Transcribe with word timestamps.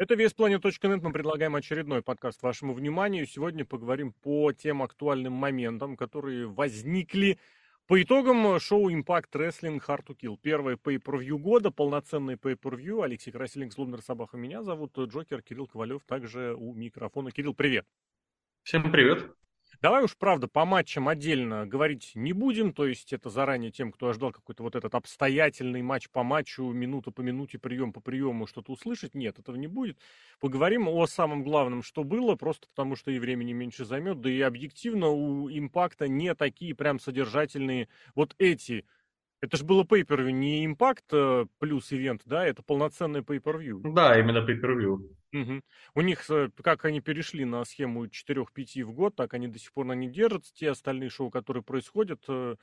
Это 0.00 0.14
VSPlanet.net. 0.14 1.00
Мы 1.02 1.12
предлагаем 1.12 1.56
очередной 1.56 2.00
подкаст 2.00 2.42
вашему 2.42 2.72
вниманию. 2.72 3.26
Сегодня 3.26 3.66
поговорим 3.66 4.14
по 4.14 4.50
тем 4.50 4.82
актуальным 4.82 5.34
моментам, 5.34 5.94
которые 5.94 6.46
возникли 6.46 7.38
по 7.86 8.02
итогам 8.02 8.58
шоу 8.60 8.90
Impact 8.90 9.30
Wrestling 9.34 9.78
Hard 9.86 10.06
to 10.06 10.16
Kill. 10.18 10.38
Первое 10.40 10.76
pay-per-view 10.76 11.36
года, 11.36 11.70
полноценный 11.70 12.36
pay-per-view. 12.36 13.04
Алексей 13.04 13.30
Красильник, 13.30 13.74
Злобнер 13.74 14.00
Собаха. 14.00 14.38
Меня 14.38 14.62
зовут 14.62 14.98
Джокер, 14.98 15.42
Кирилл 15.42 15.66
Ковалев, 15.66 16.02
также 16.06 16.54
у 16.54 16.72
микрофона. 16.72 17.30
Кирилл, 17.30 17.52
привет. 17.52 17.86
Всем 18.62 18.90
привет. 18.90 19.30
Давай 19.82 20.04
уж, 20.04 20.14
правда, 20.18 20.46
по 20.46 20.66
матчам 20.66 21.08
отдельно 21.08 21.66
говорить 21.66 22.12
не 22.14 22.34
будем, 22.34 22.74
то 22.74 22.86
есть 22.86 23.14
это 23.14 23.30
заранее 23.30 23.70
тем, 23.70 23.92
кто 23.92 24.08
ожидал 24.08 24.30
какой-то 24.30 24.62
вот 24.62 24.76
этот 24.76 24.94
обстоятельный 24.94 25.80
матч 25.80 26.10
по 26.10 26.22
матчу, 26.22 26.64
минута 26.64 27.10
по 27.10 27.22
минуте, 27.22 27.58
прием 27.58 27.90
по 27.94 28.00
приему, 28.00 28.46
что-то 28.46 28.72
услышать. 28.72 29.14
Нет, 29.14 29.38
этого 29.38 29.56
не 29.56 29.68
будет. 29.68 29.96
Поговорим 30.38 30.86
о 30.86 31.06
самом 31.06 31.42
главном, 31.42 31.82
что 31.82 32.04
было, 32.04 32.34
просто 32.34 32.68
потому 32.68 32.94
что 32.94 33.10
и 33.10 33.18
времени 33.18 33.52
меньше 33.54 33.86
займет, 33.86 34.20
да 34.20 34.30
и 34.30 34.42
объективно 34.42 35.08
у 35.08 35.48
импакта 35.48 36.08
не 36.08 36.34
такие 36.34 36.74
прям 36.74 37.00
содержательные 37.00 37.88
вот 38.14 38.34
эти 38.36 38.84
это 39.40 39.56
же 39.56 39.64
было 39.64 39.84
pay 39.84 40.30
не 40.32 40.66
импакт 40.66 41.04
э, 41.12 41.46
плюс 41.58 41.92
ивент, 41.92 42.22
да? 42.26 42.44
Это 42.46 42.62
полноценный 42.62 43.20
pay-per-view. 43.20 43.80
Да, 43.94 44.18
именно 44.18 44.38
pay-per-view. 44.38 44.98
Угу. 45.32 45.62
У 45.94 46.00
них, 46.02 46.28
э, 46.28 46.50
как 46.62 46.84
они 46.84 47.00
перешли 47.00 47.44
на 47.44 47.64
схему 47.64 48.06
4-5 48.06 48.84
в 48.84 48.92
год, 48.92 49.16
так 49.16 49.32
они 49.34 49.48
до 49.48 49.58
сих 49.58 49.72
пор 49.72 49.86
на 49.86 49.92
ней 49.92 50.10
держатся. 50.10 50.52
Те 50.54 50.70
остальные 50.70 51.08
шоу, 51.10 51.30
которые 51.30 51.62
происходят, 51.62 52.22
э, 52.28 52.56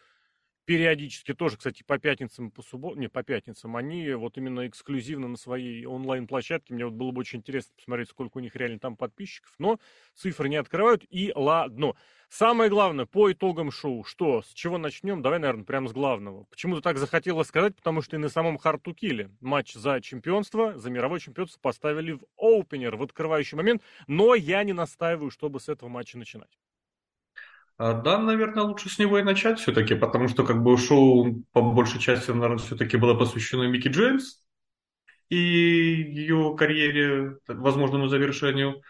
периодически 0.67 1.33
тоже, 1.33 1.55
кстати, 1.55 1.81
по 1.87 1.97
пятницам, 1.97 2.51
по 2.51 2.61
субботам, 2.61 2.99
не 2.99 3.07
по 3.07 3.23
пятницам, 3.23 3.77
они 3.77 4.11
вот 4.11 4.37
именно 4.37 4.67
эксклюзивно 4.67 5.29
на 5.29 5.37
своей 5.37 5.85
онлайн-площадке, 5.85 6.73
мне 6.73 6.83
вот 6.83 6.93
было 6.93 7.11
бы 7.11 7.21
очень 7.21 7.39
интересно 7.39 7.71
посмотреть, 7.77 8.09
сколько 8.09 8.37
у 8.37 8.41
них 8.41 8.53
реально 8.53 8.77
там 8.77 8.97
подписчиков, 8.97 9.53
но 9.59 9.79
цифры 10.13 10.49
не 10.49 10.57
открывают, 10.57 11.05
и 11.09 11.31
ладно. 11.33 11.93
Самое 12.27 12.69
главное, 12.69 13.05
по 13.05 13.31
итогам 13.31 13.71
шоу, 13.71 14.03
что, 14.03 14.41
с 14.41 14.49
чего 14.49 14.77
начнем? 14.77 15.21
Давай, 15.21 15.39
наверное, 15.39 15.63
прямо 15.63 15.87
с 15.87 15.93
главного. 15.93 16.43
Почему-то 16.49 16.81
так 16.81 16.97
захотелось 16.97 17.47
сказать, 17.47 17.73
потому 17.77 18.01
что 18.01 18.17
и 18.17 18.19
на 18.19 18.27
самом 18.27 18.57
Хартукиле 18.57 19.31
матч 19.39 19.73
за 19.73 20.01
чемпионство, 20.01 20.77
за 20.77 20.89
мировое 20.89 21.21
чемпионство 21.21 21.61
поставили 21.61 22.11
в 22.11 22.25
опенер, 22.35 22.97
в 22.97 23.03
открывающий 23.03 23.55
момент, 23.55 23.81
но 24.07 24.35
я 24.35 24.65
не 24.65 24.73
настаиваю, 24.73 25.31
чтобы 25.31 25.61
с 25.61 25.69
этого 25.69 25.87
матча 25.87 26.17
начинать. 26.17 26.59
А, 27.77 27.93
да, 27.93 28.17
наверное, 28.17 28.63
лучше 28.63 28.89
с 28.89 28.97
него 28.97 29.19
и 29.19 29.23
начать 29.23 29.59
все-таки, 29.59 29.93
потому 29.95 30.27
что 30.27 30.43
как 30.43 30.63
бы 30.63 30.77
шоу 30.77 31.43
по 31.51 31.61
большей 31.61 31.99
части, 31.99 32.31
наверное, 32.31 32.57
все-таки 32.57 32.97
было 32.97 33.13
посвящено 33.13 33.67
Микки 33.67 33.89
Джеймс 33.89 34.41
и 35.29 35.37
ее 35.37 36.55
карьере, 36.57 37.37
возможному 37.47 38.07
завершению. 38.07 38.81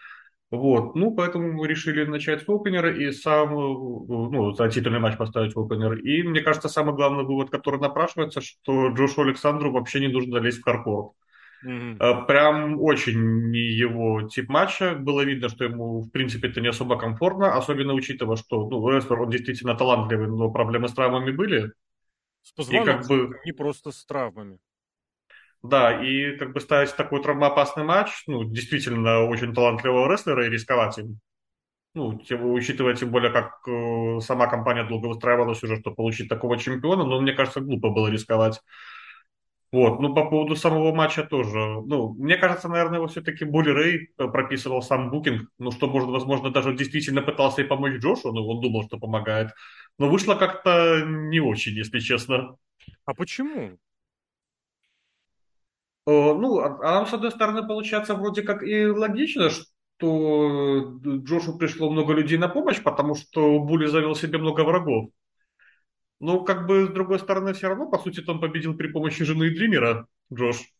Вот, 0.50 0.94
ну, 0.96 1.14
поэтому 1.14 1.52
мы 1.52 1.68
решили 1.68 2.04
начать 2.06 2.42
с 2.42 2.48
опенера 2.48 2.96
и 2.96 3.12
сам, 3.12 3.52
ну, 3.52 4.52
за 4.52 4.70
титульный 4.70 5.00
матч 5.00 5.18
поставить 5.18 5.54
в 5.54 5.60
опенер. 5.60 5.94
И 5.98 6.22
мне 6.22 6.40
кажется, 6.40 6.70
самый 6.70 6.94
главный 6.94 7.24
вывод, 7.24 7.50
который 7.50 7.80
напрашивается, 7.80 8.40
что 8.40 8.88
Джошу 8.88 9.22
Александру 9.22 9.72
вообще 9.72 10.00
не 10.00 10.08
нужно 10.08 10.38
лезть 10.38 10.60
в 10.60 10.64
хардкор. 10.64 11.12
Mm-hmm. 11.64 12.26
Прям 12.26 12.80
очень 12.80 13.50
не 13.50 13.58
его 13.58 14.22
тип 14.22 14.48
матча. 14.48 14.94
Было 14.94 15.22
видно, 15.22 15.48
что 15.48 15.64
ему, 15.64 16.02
в 16.02 16.10
принципе, 16.10 16.48
это 16.48 16.60
не 16.60 16.68
особо 16.68 16.98
комфортно, 16.98 17.56
особенно 17.56 17.94
учитывая, 17.94 18.36
что 18.36 18.68
ну, 18.68 18.88
рестлер, 18.88 19.20
он 19.20 19.30
действительно 19.30 19.74
талантливый, 19.74 20.28
но 20.28 20.50
проблемы 20.50 20.88
с 20.88 20.94
травмами 20.94 21.32
были. 21.32 21.72
С 22.42 22.70
и 22.70 22.84
как 22.84 23.06
бы... 23.06 23.38
не 23.44 23.52
просто 23.52 23.90
с 23.90 24.04
травмами. 24.04 24.58
Да, 25.62 26.00
и 26.02 26.36
как 26.36 26.52
бы 26.52 26.60
ставить 26.60 26.94
такой 26.94 27.20
травмоопасный 27.20 27.82
матч, 27.82 28.22
ну, 28.28 28.44
действительно 28.44 29.24
очень 29.24 29.52
талантливого 29.52 30.10
рестлера 30.10 30.46
и 30.46 30.50
рисковать 30.50 30.98
им. 30.98 31.18
Ну, 31.94 32.20
учитывая 32.52 32.94
тем 32.94 33.10
более, 33.10 33.32
как 33.32 33.66
э, 33.66 34.20
сама 34.20 34.46
компания 34.46 34.84
долго 34.84 35.06
выстраивалась 35.06 35.62
уже, 35.64 35.80
чтобы 35.80 35.96
получить 35.96 36.28
такого 36.28 36.56
чемпиона, 36.58 37.04
но 37.04 37.20
мне 37.20 37.32
кажется, 37.32 37.60
глупо 37.60 37.90
было 37.90 38.08
рисковать. 38.08 38.60
Вот, 39.70 40.00
ну, 40.00 40.14
по 40.14 40.24
поводу 40.30 40.56
самого 40.56 40.94
матча 40.94 41.24
тоже. 41.24 41.58
Ну, 41.58 42.14
мне 42.14 42.38
кажется, 42.38 42.68
наверное, 42.68 42.98
его 42.98 43.06
все-таки 43.06 43.44
Булли 43.44 43.68
Рэй 43.68 44.10
э, 44.16 44.28
прописывал 44.28 44.80
сам 44.80 45.10
букинг. 45.10 45.50
Ну, 45.58 45.70
что, 45.70 45.88
может, 45.88 46.08
возможно, 46.08 46.50
даже 46.50 46.74
действительно 46.74 47.20
пытался 47.20 47.60
и 47.60 47.66
помочь 47.66 48.00
Джошу, 48.00 48.32
но 48.32 48.46
он 48.48 48.62
думал, 48.62 48.84
что 48.84 48.98
помогает. 48.98 49.50
Но 49.98 50.08
вышло 50.08 50.36
как-то 50.36 51.02
не 51.04 51.40
очень, 51.40 51.74
если 51.74 51.98
честно. 51.98 52.56
А 53.04 53.12
почему? 53.12 53.78
О, 56.06 56.32
ну, 56.32 56.60
а, 56.60 56.78
а 56.82 56.94
нам, 56.94 57.06
с 57.06 57.12
одной 57.12 57.30
стороны, 57.30 57.66
получается 57.66 58.14
вроде 58.14 58.40
как 58.40 58.62
и 58.62 58.86
логично, 58.86 59.50
что 59.50 60.98
Джошу 61.04 61.58
пришло 61.58 61.90
много 61.90 62.14
людей 62.14 62.38
на 62.38 62.48
помощь, 62.48 62.82
потому 62.82 63.14
что 63.14 63.58
Були 63.60 63.84
завел 63.84 64.14
себе 64.14 64.38
много 64.38 64.62
врагов. 64.62 65.10
Ну, 66.20 66.44
как 66.44 66.66
бы, 66.66 66.86
с 66.86 66.88
другой 66.88 67.18
стороны, 67.20 67.52
все 67.52 67.68
равно, 67.68 67.88
по 67.88 67.98
сути, 67.98 68.22
он 68.28 68.40
победил 68.40 68.76
при 68.76 68.88
помощи 68.88 69.24
жены 69.24 69.50
Дримера, 69.50 70.06
Джош. 70.32 70.72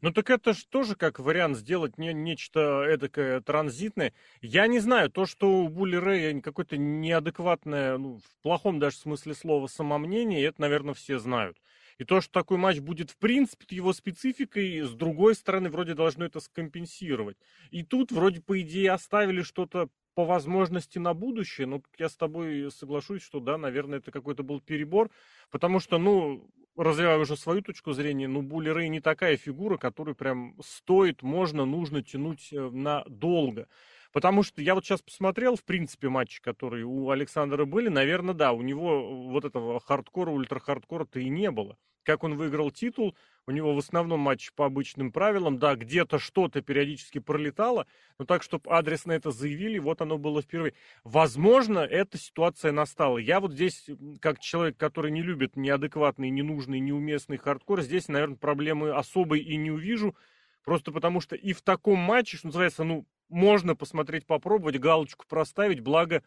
Ну 0.00 0.12
так 0.12 0.30
это 0.30 0.54
же 0.54 0.66
тоже 0.66 0.96
как 0.96 1.18
вариант 1.18 1.56
сделать 1.56 1.98
не, 1.98 2.12
нечто 2.12 2.84
эдакое 2.84 3.40
транзитное. 3.40 4.12
Я 4.40 4.66
не 4.66 4.78
знаю, 4.78 5.10
то, 5.10 5.26
что 5.26 5.62
у 5.62 5.68
Були 5.68 5.96
Рэя 5.96 6.40
какое-то 6.40 6.76
неадекватное, 6.76 7.98
ну, 7.98 8.18
в 8.18 8.42
плохом 8.42 8.78
даже 8.78 8.96
смысле 8.96 9.34
слова, 9.34 9.66
самомнение, 9.66 10.44
это, 10.44 10.60
наверное, 10.60 10.94
все 10.94 11.18
знают. 11.18 11.58
И 11.98 12.04
то, 12.04 12.20
что 12.20 12.32
такой 12.32 12.58
матч 12.58 12.80
будет 12.80 13.10
в 13.10 13.16
принципе 13.18 13.76
его 13.76 13.92
спецификой, 13.92 14.80
с 14.80 14.90
другой 14.90 15.34
стороны, 15.34 15.70
вроде 15.70 15.94
должно 15.94 16.24
это 16.24 16.40
скомпенсировать. 16.40 17.36
И 17.70 17.84
тут 17.84 18.10
вроде 18.10 18.40
по 18.40 18.60
идее 18.60 18.92
оставили 18.92 19.42
что-то 19.42 19.88
по 20.14 20.24
возможности 20.24 20.98
на 20.98 21.14
будущее, 21.14 21.66
ну, 21.66 21.82
я 21.98 22.08
с 22.08 22.16
тобой 22.16 22.70
соглашусь, 22.70 23.22
что 23.22 23.40
да, 23.40 23.58
наверное, 23.58 23.98
это 23.98 24.10
какой-то 24.10 24.42
был 24.42 24.60
перебор, 24.60 25.10
потому 25.50 25.80
что, 25.80 25.98
ну, 25.98 26.48
развивая 26.76 27.18
уже 27.18 27.36
свою 27.36 27.62
точку 27.62 27.92
зрения, 27.92 28.28
ну, 28.28 28.42
Булли 28.42 28.70
Рэй 28.70 28.88
не 28.88 29.00
такая 29.00 29.36
фигура, 29.36 29.76
которую 29.76 30.14
прям 30.14 30.56
стоит, 30.62 31.22
можно, 31.22 31.64
нужно 31.64 32.02
тянуть 32.02 32.52
э, 32.52 32.70
на 32.70 33.04
долго. 33.06 33.68
Потому 34.12 34.44
что 34.44 34.62
я 34.62 34.74
вот 34.74 34.84
сейчас 34.84 35.02
посмотрел, 35.02 35.56
в 35.56 35.64
принципе, 35.64 36.08
матчи, 36.08 36.40
которые 36.40 36.84
у 36.84 37.10
Александра 37.10 37.64
были, 37.64 37.88
наверное, 37.88 38.34
да, 38.34 38.52
у 38.52 38.62
него 38.62 39.28
вот 39.28 39.44
этого 39.44 39.80
хардкора, 39.80 40.30
ультра-хардкора-то 40.30 41.18
и 41.18 41.28
не 41.28 41.50
было 41.50 41.76
как 42.04 42.22
он 42.22 42.36
выиграл 42.36 42.70
титул. 42.70 43.16
У 43.46 43.50
него 43.50 43.74
в 43.74 43.78
основном 43.78 44.20
матч 44.20 44.52
по 44.52 44.66
обычным 44.66 45.12
правилам. 45.12 45.58
Да, 45.58 45.74
где-то 45.74 46.18
что-то 46.18 46.62
периодически 46.62 47.18
пролетало, 47.18 47.86
но 48.18 48.24
так, 48.24 48.42
чтобы 48.42 48.70
адресно 48.70 49.12
это 49.12 49.30
заявили, 49.30 49.78
вот 49.78 50.00
оно 50.00 50.16
было 50.16 50.40
впервые. 50.40 50.74
Возможно, 51.02 51.80
эта 51.80 52.16
ситуация 52.16 52.72
настала. 52.72 53.18
Я 53.18 53.40
вот 53.40 53.52
здесь, 53.52 53.86
как 54.20 54.38
человек, 54.38 54.76
который 54.76 55.10
не 55.10 55.22
любит 55.22 55.56
неадекватный, 55.56 56.30
ненужный, 56.30 56.80
неуместный 56.80 57.36
хардкор, 57.36 57.82
здесь, 57.82 58.08
наверное, 58.08 58.36
проблемы 58.36 58.90
особой 58.90 59.40
и 59.40 59.56
не 59.56 59.70
увижу. 59.70 60.16
Просто 60.64 60.92
потому 60.92 61.20
что 61.20 61.36
и 61.36 61.52
в 61.52 61.60
таком 61.60 61.98
матче, 61.98 62.38
что 62.38 62.46
называется, 62.46 62.84
ну, 62.84 63.06
можно 63.28 63.74
посмотреть, 63.76 64.26
попробовать, 64.26 64.78
галочку 64.78 65.26
проставить, 65.26 65.80
благо, 65.80 66.22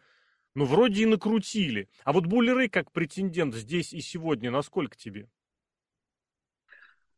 ну, 0.54 0.64
вроде 0.64 1.02
и 1.02 1.06
накрутили. 1.06 1.88
А 2.04 2.12
вот 2.12 2.26
Буллеры 2.26 2.68
как 2.68 2.92
претендент 2.92 3.54
здесь 3.54 3.92
и 3.92 4.00
сегодня, 4.00 4.50
насколько 4.50 4.96
тебе? 4.96 5.28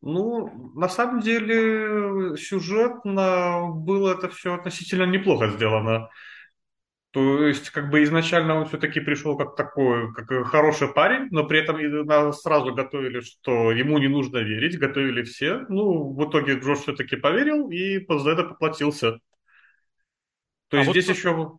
Ну, 0.02 0.72
на 0.74 0.88
самом 0.88 1.20
деле, 1.20 2.36
сюжетно 2.36 3.68
было 3.70 4.14
это 4.14 4.28
все 4.30 4.54
относительно 4.54 5.04
неплохо 5.04 5.48
сделано. 5.48 6.08
То 7.12 7.44
есть, 7.44 7.70
как 7.70 7.90
бы 7.90 8.04
изначально 8.04 8.54
он 8.54 8.66
все-таки 8.66 9.00
пришел 9.00 9.36
как 9.36 9.56
такой, 9.56 10.12
как 10.14 10.46
хороший 10.46 10.88
парень, 10.88 11.26
но 11.32 11.44
при 11.44 11.58
этом 11.58 12.06
нас 12.06 12.40
сразу 12.40 12.72
готовили, 12.72 13.20
что 13.20 13.72
ему 13.72 13.98
не 13.98 14.08
нужно 14.08 14.38
верить, 14.38 14.78
готовили 14.78 15.22
все. 15.22 15.66
Ну, 15.68 16.14
в 16.14 16.28
итоге 16.28 16.58
Джош 16.58 16.80
все-таки 16.80 17.16
поверил 17.16 17.68
и 17.70 18.06
за 18.08 18.30
это 18.30 18.44
поплатился. 18.44 19.18
То 20.68 20.76
а 20.76 20.80
есть 20.80 20.86
вот 20.86 20.96
здесь 20.96 21.16
еще, 21.16 21.58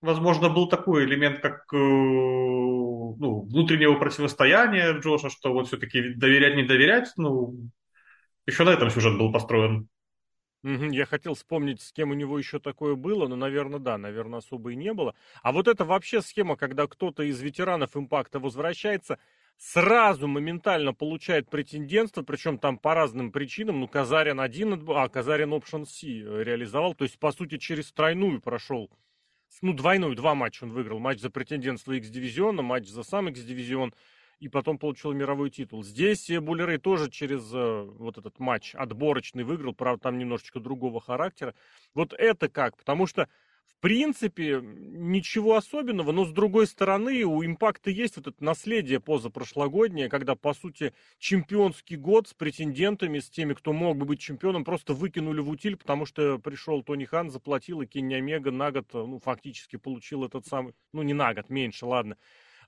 возможно, 0.00 0.48
был 0.48 0.68
такой 0.68 1.04
элемент, 1.04 1.40
как 1.40 1.64
э, 1.72 1.76
ну, 1.76 3.42
внутреннего 3.42 3.94
противостояния 3.94 4.92
Джоша, 4.98 5.30
что 5.30 5.52
вот 5.52 5.68
все-таки 5.68 6.14
доверять, 6.14 6.56
не 6.56 6.64
доверять, 6.64 7.12
ну, 7.16 7.54
еще 8.46 8.64
на 8.64 8.70
этом 8.70 8.90
сюжет 8.90 9.18
был 9.18 9.32
построен. 9.32 9.88
Я 10.62 11.06
хотел 11.06 11.34
вспомнить, 11.34 11.80
с 11.80 11.92
кем 11.92 12.10
у 12.10 12.14
него 12.14 12.38
еще 12.38 12.58
такое 12.58 12.96
было, 12.96 13.28
но, 13.28 13.36
наверное, 13.36 13.78
да, 13.78 13.96
наверное, 13.96 14.40
особо 14.40 14.72
и 14.72 14.76
не 14.76 14.92
было. 14.92 15.14
А 15.42 15.52
вот 15.52 15.68
это 15.68 15.84
вообще 15.84 16.20
схема, 16.20 16.56
когда 16.56 16.86
кто-то 16.86 17.22
из 17.22 17.40
ветеранов 17.40 17.96
импакта 17.96 18.40
возвращается, 18.40 19.18
сразу 19.56 20.26
моментально 20.26 20.92
получает 20.94 21.48
претендентство, 21.48 22.22
причем 22.22 22.58
там 22.58 22.76
по 22.76 22.94
разным 22.94 23.30
причинам. 23.30 23.80
Ну, 23.80 23.88
Казарин 23.88 24.40
один, 24.40 24.84
а 24.88 25.08
Казарин 25.08 25.54
Option 25.54 25.84
C 25.84 26.06
реализовал, 26.42 26.94
то 26.94 27.04
есть, 27.04 27.18
по 27.20 27.30
сути, 27.30 27.58
через 27.58 27.92
тройную 27.92 28.40
прошел 28.40 28.90
ну, 29.62 29.72
двойную, 29.72 30.14
два 30.14 30.34
матча 30.34 30.64
он 30.64 30.72
выиграл. 30.72 30.98
Матч 30.98 31.20
за 31.20 31.30
претендентство 31.30 31.92
X-дивизиона, 31.92 32.62
матч 32.62 32.88
за 32.88 33.02
сам 33.02 33.28
X-дивизион. 33.28 33.92
и 34.40 34.48
потом 34.48 34.78
получил 34.78 35.12
мировой 35.12 35.50
титул. 35.50 35.82
Здесь 35.82 36.30
Буллерей 36.40 36.78
тоже 36.78 37.10
через 37.10 37.52
э, 37.52 37.82
вот 37.98 38.18
этот 38.18 38.38
матч 38.38 38.74
отборочный 38.74 39.42
выиграл, 39.42 39.74
правда, 39.74 40.04
там 40.04 40.18
немножечко 40.18 40.60
другого 40.60 41.00
характера. 41.00 41.54
Вот 41.94 42.12
это 42.12 42.48
как? 42.48 42.76
Потому 42.76 43.06
что 43.06 43.28
в 43.68 43.80
принципе, 43.80 44.60
ничего 44.62 45.56
особенного, 45.56 46.10
но 46.10 46.24
с 46.24 46.32
другой 46.32 46.66
стороны, 46.66 47.22
у 47.22 47.44
импакта 47.44 47.90
есть 47.90 48.16
вот 48.16 48.26
это 48.26 48.42
наследие 48.42 48.98
позапрошлогоднее, 48.98 50.08
когда, 50.08 50.34
по 50.34 50.52
сути, 50.52 50.92
чемпионский 51.18 51.96
год 51.96 52.26
с 52.26 52.34
претендентами, 52.34 53.20
с 53.20 53.30
теми, 53.30 53.54
кто 53.54 53.72
мог 53.72 53.96
бы 53.96 54.04
быть 54.04 54.20
чемпионом, 54.20 54.64
просто 54.64 54.94
выкинули 54.94 55.40
в 55.40 55.48
утиль, 55.48 55.76
потому 55.76 56.06
что 56.06 56.38
пришел 56.38 56.82
Тони 56.82 57.04
Хан, 57.04 57.30
заплатил, 57.30 57.80
и 57.80 57.86
Кенни 57.86 58.14
Омега 58.14 58.50
на 58.50 58.72
год, 58.72 58.88
ну, 58.92 59.20
фактически 59.20 59.76
получил 59.76 60.24
этот 60.24 60.44
самый, 60.46 60.74
ну, 60.92 61.02
не 61.02 61.14
на 61.14 61.32
год, 61.32 61.48
меньше, 61.48 61.86
ладно, 61.86 62.16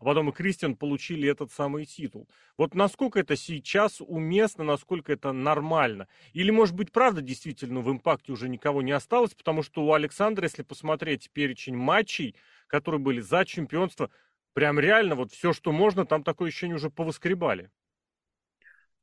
а 0.01 0.05
потом 0.05 0.31
и 0.31 0.33
Кристиан 0.33 0.77
получили 0.77 1.29
этот 1.29 1.53
самый 1.53 1.85
титул. 1.85 2.27
Вот 2.57 2.75
насколько 2.75 3.21
это 3.21 3.37
сейчас 3.37 4.01
уместно, 4.01 4.65
насколько 4.65 5.13
это 5.13 5.33
нормально? 5.33 6.09
Или, 6.33 6.51
может 6.51 6.75
быть, 6.75 6.91
правда, 6.91 7.21
действительно, 7.21 7.81
в 7.81 7.91
импакте 7.91 8.33
уже 8.33 8.49
никого 8.49 8.81
не 8.81 8.93
осталось, 8.93 9.35
потому 9.35 9.63
что 9.63 9.85
у 9.85 9.93
Александра, 9.93 10.45
если 10.45 10.63
посмотреть 10.63 11.31
перечень 11.31 11.77
матчей, 11.77 12.35
которые 12.67 13.01
были 13.01 13.21
за 13.21 13.45
чемпионство, 13.45 14.11
прям 14.55 14.81
реально 14.81 15.17
вот 15.17 15.33
все, 15.33 15.53
что 15.53 15.71
можно, 15.71 16.07
там 16.07 16.25
такое 16.25 16.49
ощущение 16.49 16.77
уже 16.77 16.89
повыскребали. 16.89 17.71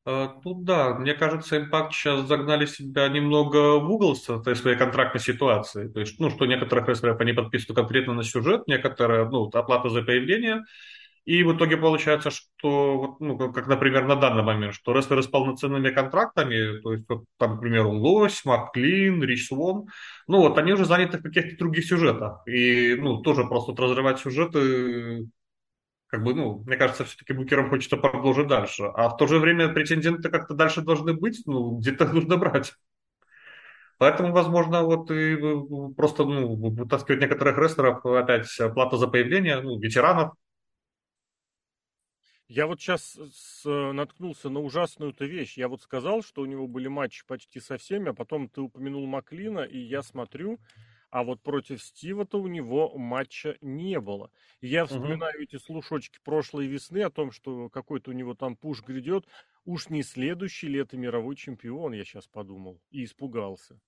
Ну 0.10 0.54
да, 0.62 0.94
мне 0.94 1.14
кажется, 1.14 1.58
Impact 1.58 1.92
сейчас 1.92 2.28
загнали 2.28 2.66
себя 2.66 3.10
немного 3.10 3.78
в 3.78 3.92
угол 3.92 4.16
с 4.16 4.22
своей 4.24 4.78
контрактной 4.78 5.20
ситуации. 5.20 5.90
То 5.90 6.00
есть, 6.00 6.18
ну, 6.22 6.30
что 6.30 6.46
некоторых 6.46 6.88
рестлеров 6.88 7.20
они 7.20 7.34
подписывают 7.34 7.76
конкретно 7.76 8.14
на 8.14 8.24
сюжет, 8.24 8.68
некоторые, 8.68 9.28
ну, 9.28 9.50
оплата 9.54 9.90
за 9.90 10.04
появление. 10.04 10.64
И 11.26 11.44
в 11.44 11.58
итоге 11.58 11.76
получается, 11.76 12.32
что, 12.32 13.18
ну, 13.20 13.38
как, 13.52 13.68
например, 13.68 14.06
на 14.06 14.16
данный 14.16 14.44
момент, 14.44 14.74
что 14.76 14.94
рестлеры 14.94 15.24
с 15.24 15.28
полноценными 15.28 15.90
контрактами, 15.90 16.80
то 16.80 16.94
есть, 16.94 17.04
вот, 17.10 17.26
там, 17.38 17.56
например, 17.56 17.88
Лось, 17.88 18.46
Маклин, 18.46 19.22
Рич 19.22 19.48
Свон, 19.48 19.88
ну, 20.30 20.40
вот 20.40 20.58
они 20.58 20.72
уже 20.72 20.86
заняты 20.86 21.18
в 21.18 21.24
каких-то 21.24 21.58
других 21.58 21.86
сюжетах. 21.86 22.48
И, 22.48 22.96
ну, 22.96 23.22
тоже 23.22 23.44
просто 23.44 23.72
вот 23.72 23.80
разрывать 23.82 24.20
сюжеты 24.20 25.28
как 26.08 26.24
бы, 26.24 26.34
ну, 26.34 26.64
мне 26.66 26.78
кажется, 26.78 27.04
все-таки 27.06 27.34
букерам 27.34 27.70
хочется 27.70 27.98
продолжить 27.98 28.48
дальше. 28.48 28.84
А 28.84 29.10
в 29.10 29.18
то 29.18 29.28
же 29.28 29.40
время 29.40 29.70
претенденты 29.70 30.30
как-то 30.30 30.54
дальше 30.54 30.82
должны 30.82 31.14
быть, 31.14 31.44
ну, 31.46 31.78
где-то 31.78 32.06
нужно 32.08 32.38
брать. 32.38 32.74
Поэтому, 33.98 34.32
возможно, 34.32 34.84
вот 34.84 35.12
и 35.12 35.36
просто, 35.96 36.24
ну, 36.24 36.56
вытаскивать 36.56 37.20
некоторых 37.20 37.58
рестлеров, 37.58 38.06
опять 38.06 38.48
плата 38.74 38.98
за 38.98 39.08
появление, 39.08 39.60
ну, 39.62 39.80
ветеранов. 39.80 40.34
Я 42.48 42.68
вот 42.68 42.80
сейчас 42.80 43.20
с, 43.34 43.66
наткнулся 43.66 44.50
на 44.50 44.62
ужасную-то 44.62 45.26
вещь. 45.26 45.58
Я 45.58 45.68
вот 45.68 45.82
сказал, 45.82 46.24
что 46.24 46.42
у 46.42 46.46
него 46.46 46.66
были 46.68 46.88
матчи 46.88 47.26
почти 47.28 47.60
со 47.60 47.78
всеми, 47.78 48.12
а 48.12 48.14
потом 48.14 48.48
ты 48.48 48.62
упомянул 48.62 49.06
Маклина, 49.06 49.62
и 49.62 49.78
я 49.80 50.02
смотрю, 50.02 50.58
а 51.10 51.24
вот 51.24 51.42
против 51.42 51.82
Стива-то 51.82 52.40
у 52.40 52.48
него 52.48 52.98
матча 52.98 53.58
не 53.62 54.00
было. 54.00 54.32
я 54.62 54.86
вспоминаю 54.86 55.36
угу. 55.36 55.44
эти 55.44 55.58
слушочки 55.58 56.20
прошлой 56.24 56.68
весны 56.68 57.00
о 57.00 57.10
том, 57.10 57.32
что 57.32 57.70
какой-то 57.70 58.12
у 58.12 58.14
него 58.14 58.34
там 58.34 58.56
пуш 58.56 58.84
грядет. 58.84 59.26
Уж 59.66 59.90
не 59.90 60.04
следующий 60.04 60.68
ли 60.68 60.80
это 60.80 60.98
мировой 60.98 61.36
чемпион, 61.36 61.94
я 61.94 62.04
сейчас 62.04 62.28
подумал, 62.28 62.82
и 62.90 63.04
испугался. 63.04 63.80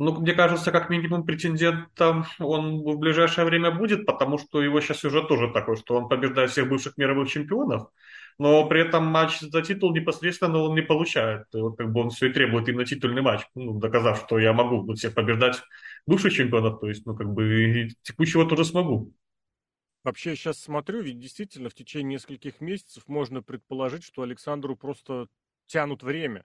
Ну, 0.00 0.12
мне 0.20 0.32
кажется, 0.32 0.70
как 0.70 0.90
минимум 0.90 1.26
претендентом 1.26 2.24
он 2.38 2.84
в 2.84 2.98
ближайшее 2.98 3.44
время 3.44 3.72
будет, 3.72 4.06
потому 4.06 4.38
что 4.38 4.62
его 4.62 4.80
сейчас 4.80 5.04
уже 5.04 5.26
тоже 5.26 5.50
такой, 5.52 5.76
что 5.76 5.96
он 5.96 6.08
побеждает 6.08 6.50
всех 6.52 6.68
бывших 6.68 6.96
мировых 6.96 7.28
чемпионов, 7.28 7.88
но 8.38 8.64
при 8.68 8.82
этом 8.82 9.06
матч 9.06 9.40
за 9.40 9.60
титул 9.60 9.92
непосредственно 9.92 10.58
он 10.58 10.76
не 10.76 10.82
получает. 10.82 11.46
И 11.52 11.56
вот 11.56 11.76
как 11.76 11.90
бы 11.90 12.02
он 12.02 12.10
все 12.10 12.28
и 12.28 12.32
требует 12.32 12.68
именно 12.68 12.84
титульный 12.84 13.22
матч, 13.22 13.42
ну, 13.56 13.80
доказав, 13.80 14.20
что 14.24 14.38
я 14.38 14.52
могу 14.52 14.82
вот, 14.82 14.98
всех 14.98 15.14
побеждать 15.14 15.60
бывших 16.06 16.32
чемпионов, 16.32 16.78
то 16.78 16.86
есть, 16.86 17.04
ну, 17.04 17.16
как 17.16 17.32
бы 17.32 17.88
текущего 18.02 18.48
тоже 18.48 18.64
смогу. 18.64 19.12
Вообще, 20.04 20.30
я 20.30 20.36
сейчас 20.36 20.60
смотрю, 20.60 21.02
ведь 21.02 21.18
действительно 21.18 21.70
в 21.70 21.74
течение 21.74 22.14
нескольких 22.14 22.60
месяцев 22.60 23.02
можно 23.08 23.42
предположить, 23.42 24.04
что 24.04 24.22
Александру 24.22 24.76
просто 24.76 25.26
тянут 25.66 26.04
время. 26.04 26.44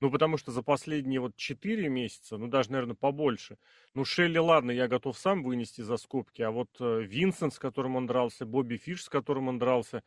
Ну, 0.00 0.10
потому 0.10 0.38
что 0.38 0.50
за 0.50 0.62
последние 0.62 1.20
вот 1.20 1.36
4 1.36 1.88
месяца, 1.88 2.38
ну, 2.38 2.48
даже, 2.48 2.72
наверное, 2.72 2.94
побольше. 2.94 3.58
Ну, 3.94 4.04
Шелли, 4.04 4.38
ладно, 4.38 4.70
я 4.70 4.88
готов 4.88 5.18
сам 5.18 5.42
вынести 5.42 5.82
за 5.82 5.98
скобки, 5.98 6.40
а 6.40 6.50
вот 6.50 6.70
э, 6.80 7.02
Винсент, 7.02 7.52
с 7.52 7.58
которым 7.58 7.96
он 7.96 8.06
дрался, 8.06 8.46
Бобби 8.46 8.76
Фиш, 8.78 9.04
с 9.04 9.08
которым 9.10 9.48
он 9.48 9.58
дрался, 9.58 10.02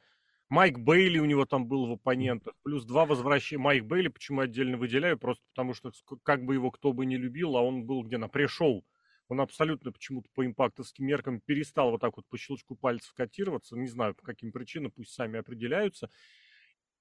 Майк 0.50 0.78
Бейли 0.80 1.20
у 1.20 1.26
него 1.26 1.46
там 1.46 1.68
был 1.68 1.88
в 1.88 1.94
оппонентах. 1.94 2.54
Плюс 2.64 2.86
два 2.86 3.06
возвращения. 3.06 3.62
Майк 3.62 3.86
Бейли, 3.86 4.08
почему 4.10 4.42
отдельно 4.42 4.78
выделяю? 4.78 5.18
Просто 5.18 5.44
потому 5.50 5.74
что 5.74 5.92
как 6.24 6.44
бы 6.44 6.54
его 6.54 6.70
кто 6.70 6.94
бы 6.94 7.06
не 7.06 7.18
любил, 7.18 7.58
а 7.58 7.62
он 7.62 7.86
был 7.86 8.04
где 8.04 8.18
на 8.18 8.28
пришел. 8.28 8.86
Он 9.30 9.42
абсолютно 9.42 9.92
почему-то 9.92 10.30
по 10.36 10.46
импактовским 10.46 11.06
меркам 11.06 11.40
перестал 11.40 11.92
вот 11.92 12.02
так 12.02 12.18
вот 12.18 12.28
по 12.28 12.38
щелчку 12.38 12.76
пальцев 12.76 13.14
котироваться. 13.14 13.76
Не 13.76 13.88
знаю, 13.88 14.16
по 14.16 14.24
каким 14.24 14.52
причинам, 14.52 14.92
пусть 14.92 15.14
сами 15.14 15.40
определяются. 15.40 16.10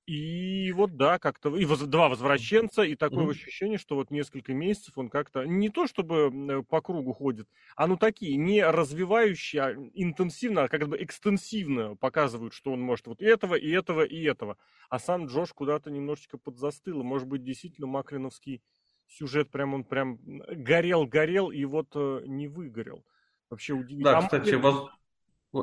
И 0.06 0.72
вот 0.72 0.96
да, 0.96 1.20
как-то 1.20 1.56
и 1.56 1.64
воз, 1.64 1.80
два 1.80 2.08
возвращенца, 2.08 2.82
и 2.82 2.96
такое 2.96 3.26
mm-hmm. 3.26 3.30
ощущение, 3.30 3.78
что 3.78 3.94
вот 3.94 4.10
несколько 4.10 4.52
месяцев 4.52 4.98
он 4.98 5.08
как-то 5.08 5.44
не 5.44 5.68
то 5.68 5.86
чтобы 5.86 6.64
по 6.68 6.80
кругу 6.80 7.12
ходит, 7.12 7.48
а 7.76 7.86
ну 7.86 7.96
такие 7.96 8.36
не 8.36 8.64
развивающие, 8.64 9.62
а 9.62 9.72
интенсивно, 9.94 10.64
а 10.64 10.68
как 10.68 10.88
бы 10.88 11.00
экстенсивно 11.00 11.94
показывают, 11.94 12.52
что 12.52 12.72
он 12.72 12.80
может 12.80 13.06
вот 13.06 13.22
этого, 13.22 13.54
и 13.54 13.70
этого, 13.70 14.02
и 14.02 14.22
этого. 14.24 14.56
А 14.88 14.98
сам 14.98 15.26
Джош 15.26 15.52
куда-то 15.52 15.90
немножечко 15.90 16.36
подзастыл. 16.36 17.00
И, 17.00 17.04
может 17.04 17.28
быть, 17.28 17.44
действительно 17.44 17.86
Маклиновский 17.86 18.60
сюжет 19.06 19.50
прям 19.50 19.74
он 19.74 19.84
прям 19.84 20.18
горел-горел 20.24 21.50
и 21.50 21.64
вот 21.64 21.88
э, 21.94 22.22
не 22.26 22.48
выгорел. 22.48 23.04
Вообще 23.50 23.74
удивительно. 23.74 24.12
Да, 24.12 24.18
а 24.18 24.22
кстати, 24.22 24.54
воз... 24.54 24.90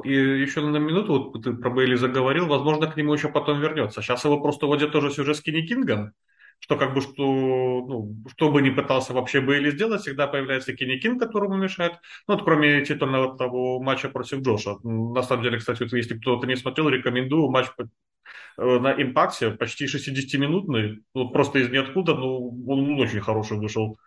И 0.03 0.11
еще 0.11 0.61
на 0.61 0.77
минуту, 0.77 1.31
вот 1.31 1.43
ты 1.43 1.53
про 1.53 1.71
Бейли 1.71 1.95
заговорил, 1.95 2.45
возможно, 2.45 2.87
к 2.87 2.95
нему 2.95 3.13
еще 3.13 3.29
потом 3.29 3.59
вернется. 3.59 4.01
Сейчас 4.01 4.23
его 4.23 4.39
просто 4.39 4.67
вводят 4.67 4.91
тоже 4.91 5.09
сюжет 5.09 5.37
с 5.37 5.41
Кинни 5.41 5.65
Кингом, 5.65 6.11
что 6.59 6.77
как 6.77 6.93
бы, 6.93 7.01
что, 7.01 7.15
ну, 7.23 8.15
что 8.27 8.51
бы 8.51 8.61
ни 8.61 8.69
пытался 8.69 9.13
вообще 9.13 9.41
Бейли 9.41 9.71
сделать, 9.71 10.01
всегда 10.01 10.27
появляется 10.27 10.73
Кинни 10.73 10.97
Кинг, 10.99 11.19
которому 11.19 11.57
мешает. 11.57 11.93
Ну, 12.27 12.35
вот 12.35 12.43
кроме 12.43 12.85
титульного 12.85 13.35
того 13.35 13.81
матча 13.81 14.09
против 14.09 14.41
Джоша. 14.41 14.77
На 14.83 15.23
самом 15.23 15.43
деле, 15.43 15.57
кстати, 15.57 15.81
вот, 15.81 15.91
если 15.93 16.19
кто-то 16.19 16.45
не 16.45 16.55
смотрел, 16.55 16.89
рекомендую 16.89 17.49
матч 17.49 17.67
э, 17.77 18.63
на 18.79 18.93
импакте, 18.93 19.51
почти 19.51 19.87
60-минутный, 19.87 20.99
вот 21.15 21.33
просто 21.33 21.59
из 21.59 21.69
ниоткуда, 21.69 22.13
ну, 22.13 22.63
он 22.67 22.99
очень 22.99 23.21
хороший 23.21 23.57
вышел, 23.57 23.97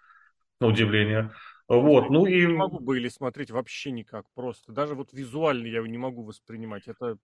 на 0.60 0.68
удивление. 0.68 1.32
Вот, 1.76 2.10
ну 2.10 2.26
и... 2.26 2.46
Не 2.46 2.52
могу 2.52 2.80
были 2.80 3.08
смотреть 3.08 3.50
вообще 3.50 3.92
никак, 3.92 4.26
просто. 4.34 4.72
Даже 4.72 4.94
вот 4.94 5.14
визуально 5.14 5.66
я 5.66 5.76
его 5.76 5.86
не 5.86 5.96
могу 5.96 6.22
воспринимать. 6.22 6.86
Это... 6.86 7.16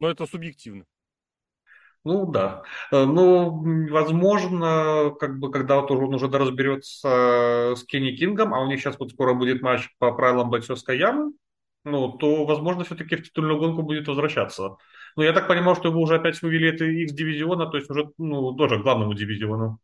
Но 0.00 0.10
это 0.10 0.26
субъективно. 0.26 0.84
Ну 2.02 2.26
да. 2.26 2.62
Э, 2.90 3.04
ну, 3.04 3.88
возможно, 3.90 5.14
как 5.20 5.38
бы, 5.38 5.52
когда 5.52 5.80
вот 5.80 5.90
он 5.92 6.14
уже 6.14 6.28
разберется 6.28 7.74
с 7.76 7.84
Кенни 7.84 8.16
Кингом, 8.16 8.52
а 8.52 8.60
у 8.60 8.66
них 8.66 8.80
сейчас 8.80 8.98
вот 8.98 9.12
скоро 9.12 9.34
будет 9.34 9.62
матч 9.62 9.88
по 9.98 10.12
правилам 10.12 10.50
бойцовской 10.50 10.98
ямы, 10.98 11.32
ну, 11.84 12.12
то, 12.12 12.44
возможно, 12.44 12.82
все-таки 12.82 13.14
в 13.14 13.22
титульную 13.22 13.58
гонку 13.60 13.82
будет 13.82 14.08
возвращаться. 14.08 14.76
Но 15.14 15.22
я 15.22 15.32
так 15.32 15.46
понимаю, 15.46 15.76
что 15.76 15.92
вы 15.92 16.00
уже 16.00 16.16
опять 16.16 16.42
вывели 16.42 16.68
это 16.70 16.84
X-дивизиона, 16.84 17.66
то 17.66 17.76
есть 17.76 17.88
уже, 17.88 18.10
ну, 18.18 18.52
тоже 18.54 18.80
к 18.80 18.82
главному 18.82 19.14
дивизиону. 19.14 19.78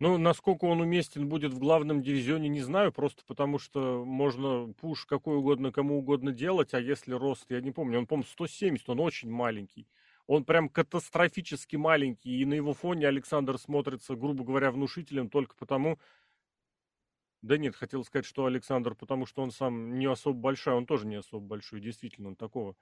Ну, 0.00 0.18
насколько 0.18 0.64
он 0.64 0.80
уместен 0.80 1.28
будет 1.28 1.52
в 1.52 1.58
главном 1.60 2.02
дивизионе, 2.02 2.48
не 2.48 2.62
знаю, 2.62 2.92
просто 2.92 3.22
потому 3.26 3.58
что 3.58 4.04
можно 4.04 4.72
пуш 4.72 5.06
какой 5.06 5.36
угодно, 5.36 5.70
кому 5.70 5.98
угодно 5.98 6.32
делать, 6.32 6.74
а 6.74 6.80
если 6.80 7.12
рост, 7.12 7.46
я 7.48 7.60
не 7.60 7.70
помню, 7.70 7.98
он, 7.98 8.06
по-моему, 8.06 8.26
170, 8.28 8.88
он 8.88 8.98
очень 9.00 9.30
маленький. 9.30 9.86
Он 10.26 10.44
прям 10.44 10.68
катастрофически 10.68 11.76
маленький, 11.76 12.40
и 12.40 12.44
на 12.44 12.54
его 12.54 12.72
фоне 12.72 13.06
Александр 13.06 13.56
смотрится, 13.58 14.16
грубо 14.16 14.42
говоря, 14.42 14.72
внушителем 14.72 15.28
только 15.28 15.54
потому... 15.54 15.98
Да 17.42 17.58
нет, 17.58 17.76
хотел 17.76 18.04
сказать, 18.04 18.24
что 18.24 18.46
Александр, 18.46 18.94
потому 18.94 19.26
что 19.26 19.42
он 19.42 19.50
сам 19.50 19.98
не 19.98 20.06
особо 20.06 20.38
большой, 20.38 20.74
он 20.74 20.86
тоже 20.86 21.06
не 21.06 21.16
особо 21.16 21.46
большой, 21.46 21.80
действительно, 21.80 22.28
он 22.28 22.36
такого 22.36 22.74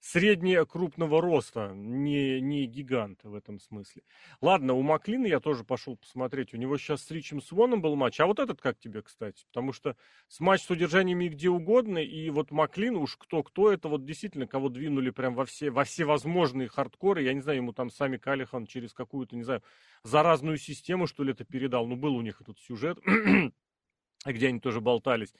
средне 0.00 0.64
крупного 0.64 1.20
роста, 1.20 1.72
не, 1.74 2.40
не 2.40 2.66
гигант 2.66 3.20
в 3.22 3.34
этом 3.34 3.60
смысле. 3.60 4.02
Ладно, 4.40 4.72
у 4.72 4.82
Маклина 4.82 5.26
я 5.26 5.40
тоже 5.40 5.62
пошел 5.62 5.96
посмотреть. 5.96 6.54
У 6.54 6.56
него 6.56 6.78
сейчас 6.78 7.02
с 7.02 7.10
Ричем 7.10 7.42
Своном 7.42 7.82
был 7.82 7.96
матч. 7.96 8.18
А 8.18 8.26
вот 8.26 8.38
этот 8.38 8.60
как 8.60 8.78
тебе, 8.78 9.02
кстати? 9.02 9.44
Потому 9.46 9.72
что 9.72 9.96
с 10.28 10.40
матч 10.40 10.62
с 10.62 10.70
удержаниями 10.70 11.28
где 11.28 11.50
угодно, 11.50 11.98
и 11.98 12.30
вот 12.30 12.50
Маклин 12.50 12.96
уж 12.96 13.16
кто-кто, 13.16 13.70
это 13.70 13.88
вот 13.88 14.04
действительно 14.04 14.46
кого 14.46 14.70
двинули 14.70 15.10
прям 15.10 15.34
во 15.34 15.44
все, 15.44 15.70
во 15.70 15.84
все 15.84 16.04
возможные 16.04 16.68
хардкоры. 16.68 17.22
Я 17.22 17.34
не 17.34 17.40
знаю, 17.40 17.58
ему 17.58 17.72
там 17.72 17.90
сами 17.90 18.16
Калихан 18.16 18.66
через 18.66 18.94
какую-то, 18.94 19.36
не 19.36 19.42
знаю, 19.42 19.62
заразную 20.02 20.56
систему, 20.56 21.06
что 21.06 21.24
ли, 21.24 21.32
это 21.32 21.44
передал. 21.44 21.86
Ну, 21.86 21.96
был 21.96 22.16
у 22.16 22.22
них 22.22 22.40
этот 22.40 22.58
сюжет, 22.58 22.98
где 24.24 24.48
они 24.48 24.60
тоже 24.60 24.80
болтались. 24.80 25.34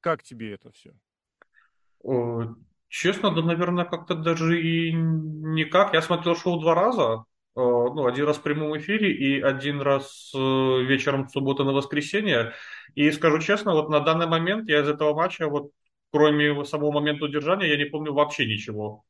Как 0.00 0.22
тебе 0.22 0.52
это 0.52 0.70
все? 0.70 0.94
Честно, 2.98 3.30
да, 3.30 3.42
наверное, 3.42 3.84
как-то 3.84 4.14
даже 4.14 4.58
и 4.58 4.90
никак. 4.90 5.92
Я 5.92 6.00
смотрел 6.00 6.34
шоу 6.34 6.58
два 6.58 6.74
раза. 6.74 7.24
Э, 7.54 7.60
Ну, 7.60 8.06
один 8.06 8.24
раз 8.24 8.38
в 8.38 8.42
прямом 8.42 8.74
эфире 8.78 9.12
и 9.12 9.38
один 9.38 9.82
раз 9.82 10.32
э, 10.34 10.38
вечером 10.38 11.28
субботы 11.28 11.64
на 11.64 11.72
воскресенье. 11.72 12.54
И 12.94 13.10
скажу 13.12 13.38
честно, 13.40 13.72
вот 13.74 13.90
на 13.90 14.00
данный 14.00 14.26
момент 14.26 14.70
я 14.70 14.80
из 14.80 14.88
этого 14.88 15.14
матча, 15.14 15.46
вот 15.46 15.72
кроме 16.10 16.64
самого 16.64 16.90
момента 16.90 17.26
удержания, 17.26 17.66
я 17.68 17.76
не 17.76 17.84
помню 17.84 18.14
вообще 18.14 18.46
ничего. 18.46 19.02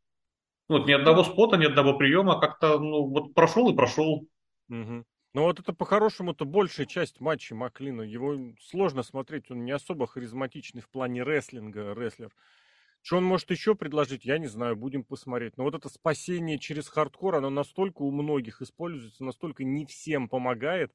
Ну, 0.68 0.78
вот 0.78 0.88
ни 0.88 0.92
одного 0.92 1.22
спота, 1.22 1.56
ни 1.56 1.66
одного 1.66 1.96
приема, 1.96 2.40
как-то, 2.40 2.80
ну, 2.80 3.06
вот 3.06 3.34
прошел 3.34 3.70
и 3.70 3.76
прошел. 3.76 4.26
Мгм. 4.66 5.04
Ну 5.32 5.42
вот 5.42 5.60
это 5.60 5.72
по-хорошему-то 5.72 6.44
большая 6.44 6.86
часть 6.86 7.20
матча 7.20 7.54
Маклина. 7.54 8.02
Его 8.02 8.36
сложно 8.60 9.04
смотреть, 9.04 9.48
он 9.52 9.64
не 9.64 9.70
особо 9.70 10.08
харизматичный 10.08 10.82
в 10.82 10.88
плане 10.88 11.22
рестлинга, 11.22 11.94
рестлер. 11.94 12.32
Что 13.06 13.18
он 13.18 13.24
может 13.24 13.52
еще 13.52 13.76
предложить, 13.76 14.24
я 14.24 14.36
не 14.36 14.48
знаю, 14.48 14.74
будем 14.74 15.04
посмотреть. 15.04 15.56
Но 15.56 15.62
вот 15.62 15.76
это 15.76 15.88
спасение 15.88 16.58
через 16.58 16.88
хардкор, 16.88 17.36
оно 17.36 17.50
настолько 17.50 18.02
у 18.02 18.10
многих 18.10 18.62
используется, 18.62 19.22
настолько 19.22 19.62
не 19.62 19.86
всем 19.86 20.28
помогает. 20.28 20.92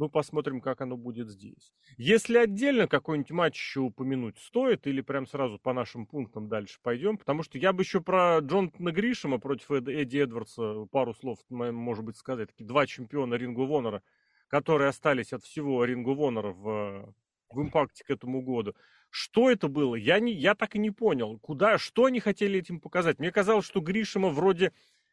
Ну, 0.00 0.08
посмотрим, 0.08 0.60
как 0.60 0.80
оно 0.80 0.96
будет 0.96 1.28
здесь. 1.28 1.72
Если 1.98 2.36
отдельно 2.36 2.88
какой-нибудь 2.88 3.30
матч 3.30 3.54
еще 3.60 3.78
упомянуть 3.78 4.38
стоит, 4.38 4.88
или 4.88 5.02
прям 5.02 5.24
сразу 5.28 5.60
по 5.60 5.72
нашим 5.72 6.08
пунктам 6.08 6.48
дальше 6.48 6.80
пойдем, 6.82 7.16
потому 7.16 7.44
что 7.44 7.58
я 7.58 7.72
бы 7.72 7.84
еще 7.84 8.00
про 8.00 8.40
Джонатана 8.40 8.90
Гришема 8.90 9.38
против 9.38 9.70
Эд- 9.70 9.88
Эдди 9.88 10.18
Эдвардса 10.18 10.86
пару 10.90 11.14
слов, 11.14 11.38
может 11.48 12.04
быть, 12.04 12.16
сказать. 12.16 12.48
Такие 12.48 12.66
два 12.66 12.88
чемпиона 12.88 13.34
Рингу 13.34 13.66
Вонора, 13.66 14.02
которые 14.48 14.88
остались 14.88 15.32
от 15.32 15.44
всего 15.44 15.84
Рингу 15.84 16.16
Вонора 16.16 16.50
в, 16.50 17.14
в 17.50 17.62
импакте 17.62 18.02
к 18.02 18.10
этому 18.10 18.42
году. 18.42 18.74
Что 19.10 19.50
это 19.50 19.68
было? 19.68 19.94
Я, 19.94 20.20
не, 20.20 20.32
я 20.32 20.54
так 20.54 20.74
и 20.74 20.78
не 20.78 20.90
понял. 20.90 21.38
Куда, 21.38 21.78
что 21.78 22.04
они 22.04 22.20
хотели 22.20 22.58
этим 22.58 22.80
показать? 22.80 23.18
Мне 23.18 23.32
казалось, 23.32 23.64
что 23.64 23.80
Гришема 23.80 24.28
вроде 24.28 24.72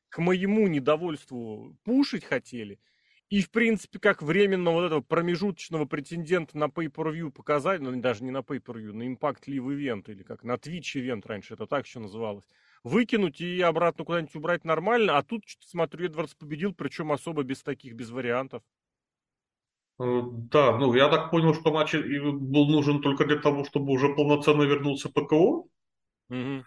к 0.09 0.19
моему 0.19 0.67
недовольству 0.67 1.77
пушить 1.83 2.25
хотели. 2.25 2.79
И, 3.29 3.41
в 3.41 3.49
принципе, 3.49 3.97
как 3.97 4.21
временного 4.21 4.75
вот 4.75 4.85
этого 4.85 5.01
промежуточного 5.01 5.85
претендента 5.85 6.55
на 6.55 6.65
Pay-Per-View 6.65 7.31
показать, 7.31 7.81
ну, 7.81 7.99
даже 7.99 8.23
не 8.23 8.29
на 8.29 8.41
Pay-Per-View, 8.41 8.91
на 8.91 9.03
Impact 9.03 9.45
Live 9.47 9.75
Event, 9.75 10.11
или 10.11 10.21
как 10.21 10.43
на 10.43 10.53
Twitch 10.53 10.93
Event 10.95 11.23
раньше, 11.25 11.55
это 11.55 11.65
так 11.65 11.87
еще 11.87 11.97
называлось, 11.97 12.45
выкинуть 12.83 13.41
и 13.41 13.59
обратно 13.61 14.05
куда-нибудь 14.05 14.35
убрать 14.35 14.65
нормально, 14.65 15.17
а 15.17 15.23
тут, 15.23 15.45
что-то 15.47 15.67
смотрю, 15.67 16.05
Эдвардс 16.05 16.35
победил, 16.35 16.75
причем 16.75 17.11
особо 17.11 17.41
без 17.41 17.63
таких, 17.63 17.95
без 17.95 18.11
вариантов. 18.11 18.61
Э, 19.99 20.21
Да, 20.51 20.77
ну, 20.77 20.93
я 20.93 21.07
так 21.09 21.31
понял, 21.31 21.53
что 21.53 21.71
матч 21.71 21.93
был 21.95 22.67
нужен 22.69 23.01
только 23.01 23.25
для 23.25 23.37
того, 23.39 23.63
чтобы 23.65 23.91
уже 23.93 24.09
полноценно 24.09 24.63
вернулся 24.63 25.09
ПКО. 25.09 25.63
Мгм. 26.29 26.65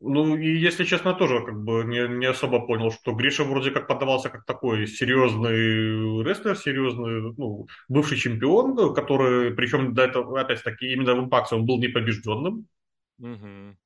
Ну, 0.00 0.36
и 0.36 0.58
если 0.58 0.84
честно, 0.84 1.14
тоже 1.14 1.42
как 1.44 1.64
бы 1.64 1.82
не, 1.84 2.06
не 2.18 2.26
особо 2.26 2.60
понял, 2.66 2.90
что 2.92 3.12
Гриша 3.12 3.44
вроде 3.44 3.70
как 3.70 3.88
подавался 3.88 4.28
как 4.28 4.44
такой 4.44 4.86
серьезный 4.86 6.22
рестлер, 6.22 6.54
серьезный, 6.56 7.32
ну, 7.38 7.66
бывший 7.88 8.18
чемпион, 8.18 8.94
который, 8.94 9.52
причем 9.54 9.94
до 9.94 10.02
этого, 10.02 10.38
опять-таки, 10.38 10.92
именно 10.92 11.14
в 11.14 11.20
импакте 11.20 11.54
он 11.54 11.64
был 11.64 11.78
непобежденным. 11.78 12.66
Мгм. 13.18 13.78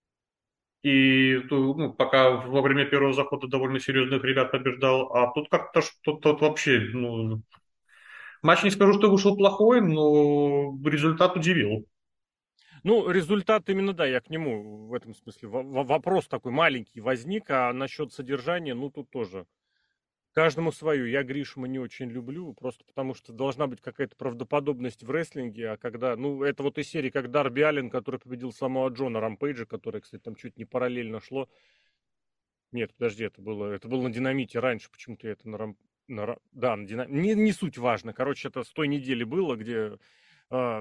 И 0.83 1.41
ну, 1.51 1.93
пока 1.93 2.31
во 2.31 2.63
время 2.63 2.87
первого 2.87 3.13
захода 3.13 3.47
довольно 3.49 3.81
серьезных 3.81 4.25
ребят 4.25 4.51
побеждал, 4.51 5.15
а 5.15 5.31
тут 5.33 5.49
как-то 5.51 5.83
что-то 5.83 6.35
вообще, 6.37 6.81
ну, 6.95 7.43
матч 8.43 8.63
не 8.63 8.71
скажу, 8.71 8.95
что 8.95 9.11
вышел 9.11 9.37
плохой, 9.37 9.81
но 9.81 10.79
результат 10.85 11.37
удивил. 11.37 11.87
Ну, 12.83 13.11
результат 13.11 13.69
именно, 13.69 13.93
да, 13.93 14.07
я 14.07 14.21
к 14.21 14.31
нему 14.31 14.87
в 14.87 14.95
этом 14.95 15.15
смысле. 15.15 15.49
Во- 15.49 15.85
Вопрос 15.85 16.29
такой 16.29 16.53
маленький 16.53 17.01
возник, 17.01 17.51
а 17.51 17.73
насчет 17.73 18.13
содержания, 18.13 18.75
ну, 18.75 18.91
тут 18.91 19.11
тоже 19.11 19.47
Каждому 20.33 20.71
свою. 20.71 21.07
Я 21.07 21.25
Гришма 21.25 21.67
не 21.67 21.81
очень 21.81 22.09
люблю, 22.09 22.55
просто 22.55 22.85
потому 22.85 23.15
что 23.15 23.33
должна 23.33 23.67
быть 23.67 23.81
какая-то 23.81 24.15
правдоподобность 24.15 25.03
в 25.03 25.11
рестлинге, 25.11 25.71
а 25.71 25.77
когда, 25.77 26.15
ну, 26.15 26.45
это 26.45 26.63
вот 26.63 26.79
из 26.79 26.89
серии, 26.89 27.11
как 27.11 27.33
Дарби 27.33 27.63
Аллен, 27.63 27.91
который 27.91 28.21
победил 28.21 28.53
самого 28.53 28.89
Джона 28.91 29.21
Рампейджа, 29.21 29.67
который, 29.67 30.01
кстати, 30.01 30.23
там 30.23 30.37
чуть 30.37 30.57
не 30.57 30.65
параллельно 30.65 31.21
шло. 31.21 31.49
Нет, 32.71 32.95
подожди, 32.95 33.25
это 33.25 33.43
было, 33.43 33.73
это 33.73 33.89
было 33.89 34.03
на 34.03 34.13
Динамите 34.13 34.61
раньше, 34.61 34.89
почему-то 34.93 35.27
я 35.27 35.33
это 35.33 35.49
на, 35.49 35.59
Рам... 35.59 35.77
на 36.11 36.37
Да, 36.53 36.77
на 36.77 36.87
Динамите. 36.87 37.21
Не, 37.21 37.35
не 37.35 37.53
суть 37.53 37.79
важно. 37.79 38.13
Короче, 38.13 38.49
это 38.49 38.65
с 38.65 38.69
той 38.69 38.89
недели 38.89 39.25
было, 39.25 39.57
где 39.57 39.99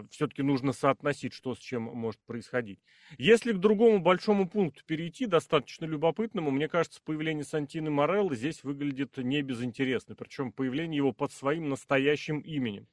все-таки 0.09 0.41
нужно 0.41 0.73
соотносить, 0.73 1.31
что 1.33 1.53
с 1.53 1.59
чем 1.59 1.83
может 1.83 2.19
происходить. 2.21 2.79
Если 3.19 3.53
к 3.53 3.59
другому 3.59 3.99
большому 3.99 4.49
пункту 4.49 4.83
перейти, 4.83 5.27
достаточно 5.27 5.85
любопытному, 5.85 6.49
мне 6.49 6.67
кажется, 6.67 6.99
появление 7.05 7.43
Сантины 7.43 7.91
Мореллы 7.91 8.35
здесь 8.35 8.63
выглядит 8.63 9.17
не 9.17 9.43
безинтересно. 9.43 10.15
Причем 10.15 10.51
появление 10.51 10.97
его 10.97 11.13
под 11.13 11.31
своим 11.31 11.69
настоящим 11.69 12.39
именем. 12.39 12.87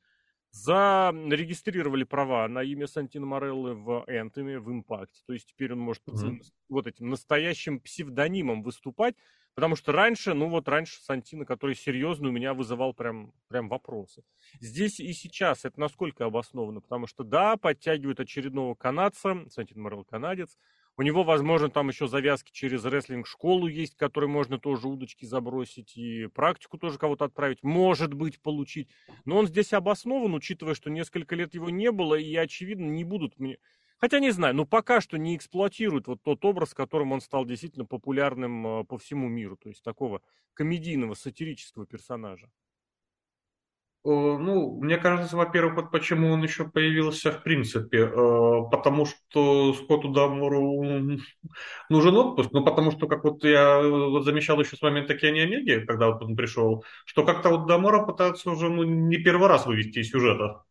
Зарегистрировали 0.51 2.05
права 2.05 2.47
на 2.47 2.63
имя 2.63 2.87
Сантино 2.87 3.25
Мореллы 3.25 3.75
в 3.75 4.05
Энтоме, 4.07 4.59
в 4.59 4.71
Импакте. 4.71 5.23
То 5.27 5.33
есть 5.33 5.49
теперь 5.49 5.73
он 5.73 5.81
может 5.81 6.03
своим 6.15 6.43
вот 6.69 6.87
этим 6.87 7.09
настоящим 7.09 7.81
псевдонимом 7.81 8.63
выступать. 8.63 9.17
Потому 9.57 9.75
что 9.75 9.91
раньше, 9.93 10.35
ну 10.35 10.51
вот 10.51 10.69
раньше 10.69 11.01
Сантино, 11.01 11.47
который 11.47 11.75
серьезно 11.75 12.29
у 12.29 12.31
меня 12.31 12.53
вызывал 12.53 12.93
прям, 12.93 13.33
прям 13.49 13.71
вопросы. 13.71 14.23
Здесь 14.61 15.01
и 15.01 15.15
сейчас 15.15 15.65
это 15.65 15.81
насколько 15.81 16.27
обосновано? 16.27 16.83
Потому 16.83 17.07
что 17.07 17.25
да, 17.25 17.57
подтягивают 17.57 18.21
очередного 18.21 18.75
канадца, 18.75 19.47
Сантино 19.49 19.81
Морелл 19.81 20.05
канадец, 20.05 20.59
у 20.99 21.03
него, 21.03 21.25
возможно, 21.25 21.71
там 21.71 21.89
еще 21.89 22.07
завязки 22.07 22.53
через 22.53 22.85
рестлинг-школу 22.85 23.67
есть, 23.67 23.97
которой 23.97 24.27
можно 24.27 24.59
тоже 24.59 24.89
удочки 24.89 25.25
забросить 25.25 25.97
и 25.97 26.27
практику 26.27 26.77
тоже 26.77 26.99
кого-то 26.99 27.25
отправить, 27.25 27.63
может 27.63 28.13
быть, 28.13 28.43
получить. 28.43 28.91
Но 29.25 29.39
он 29.39 29.47
здесь 29.47 29.73
обоснован, 29.73 30.35
учитывая, 30.35 30.75
что 30.75 30.91
несколько 30.91 31.35
лет 31.35 31.55
его 31.55 31.71
не 31.71 31.91
было, 31.91 32.15
и, 32.15 32.37
очевидно, 32.37 32.91
не 32.91 33.05
будут 33.05 33.39
мне... 33.39 33.57
Хотя 33.99 34.21
не 34.21 34.31
знаю, 34.31 34.55
но 34.55 34.67
пока 34.67 35.01
что 35.01 35.17
не 35.19 35.37
эксплуатируют 35.37 36.07
вот 36.07 36.23
тот 36.23 36.45
образ, 36.45 36.75
которым 36.75 37.13
он 37.13 37.21
стал 37.21 37.45
действительно 37.45 37.85
популярным 37.87 38.67
э, 38.81 38.85
по 38.85 38.99
всему 38.99 39.29
миру, 39.29 39.57
то 39.57 39.69
есть 39.69 39.83
такого 39.83 40.21
комедийного, 40.55 41.15
сатирического 41.15 41.87
персонажа. 41.87 42.51
Э, 44.05 44.09
Ну, 44.09 44.79
мне 44.83 44.99
кажется, 44.99 45.37
во-первых, 45.37 45.77
вот 45.77 45.91
почему 45.91 46.31
он 46.33 46.43
еще 46.43 46.69
появился 46.69 47.33
в 47.33 47.43
принципе, 47.43 48.01
э, 48.01 48.11
потому 48.71 49.07
что 49.07 49.73
Скотту 49.75 50.09
Дамуру 50.11 50.83
нужен 51.91 52.17
отпуск, 52.17 52.51
ну, 52.53 52.65
потому 52.65 52.93
что, 52.93 53.09
как 53.09 53.25
вот 53.25 53.45
я 53.45 53.83
замечал 54.23 54.61
еще 54.61 54.77
с 54.77 54.83
момента 54.83 55.15
Кенни 55.17 55.41
Омеги, 55.41 55.85
когда 55.87 56.09
вот 56.11 56.23
он 56.23 56.37
пришел, 56.37 56.85
что 57.07 57.25
как-то 57.25 57.51
вот 57.51 57.67
Дамура 57.67 58.05
пытается 58.07 58.51
уже 58.51 58.69
ну, 58.69 58.83
не 58.85 59.19
первый 59.19 59.49
раз 59.49 59.67
вывести 59.67 60.01
из 60.01 60.11
сюжета. 60.11 60.66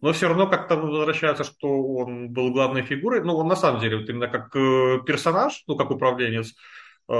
Но 0.00 0.12
все 0.12 0.28
равно 0.28 0.46
как-то 0.48 0.76
возвращается, 0.76 1.44
что 1.44 1.68
он 1.68 2.30
был 2.30 2.52
главной 2.52 2.82
фигурой. 2.82 3.22
Ну, 3.22 3.36
он 3.36 3.48
на 3.48 3.56
самом 3.56 3.80
деле, 3.80 3.98
вот 3.98 4.08
именно 4.08 4.28
как 4.28 4.54
э, 4.56 5.00
персонаж, 5.06 5.62
ну, 5.66 5.76
как 5.76 5.90
управленец, 5.90 6.50
э, 6.50 6.52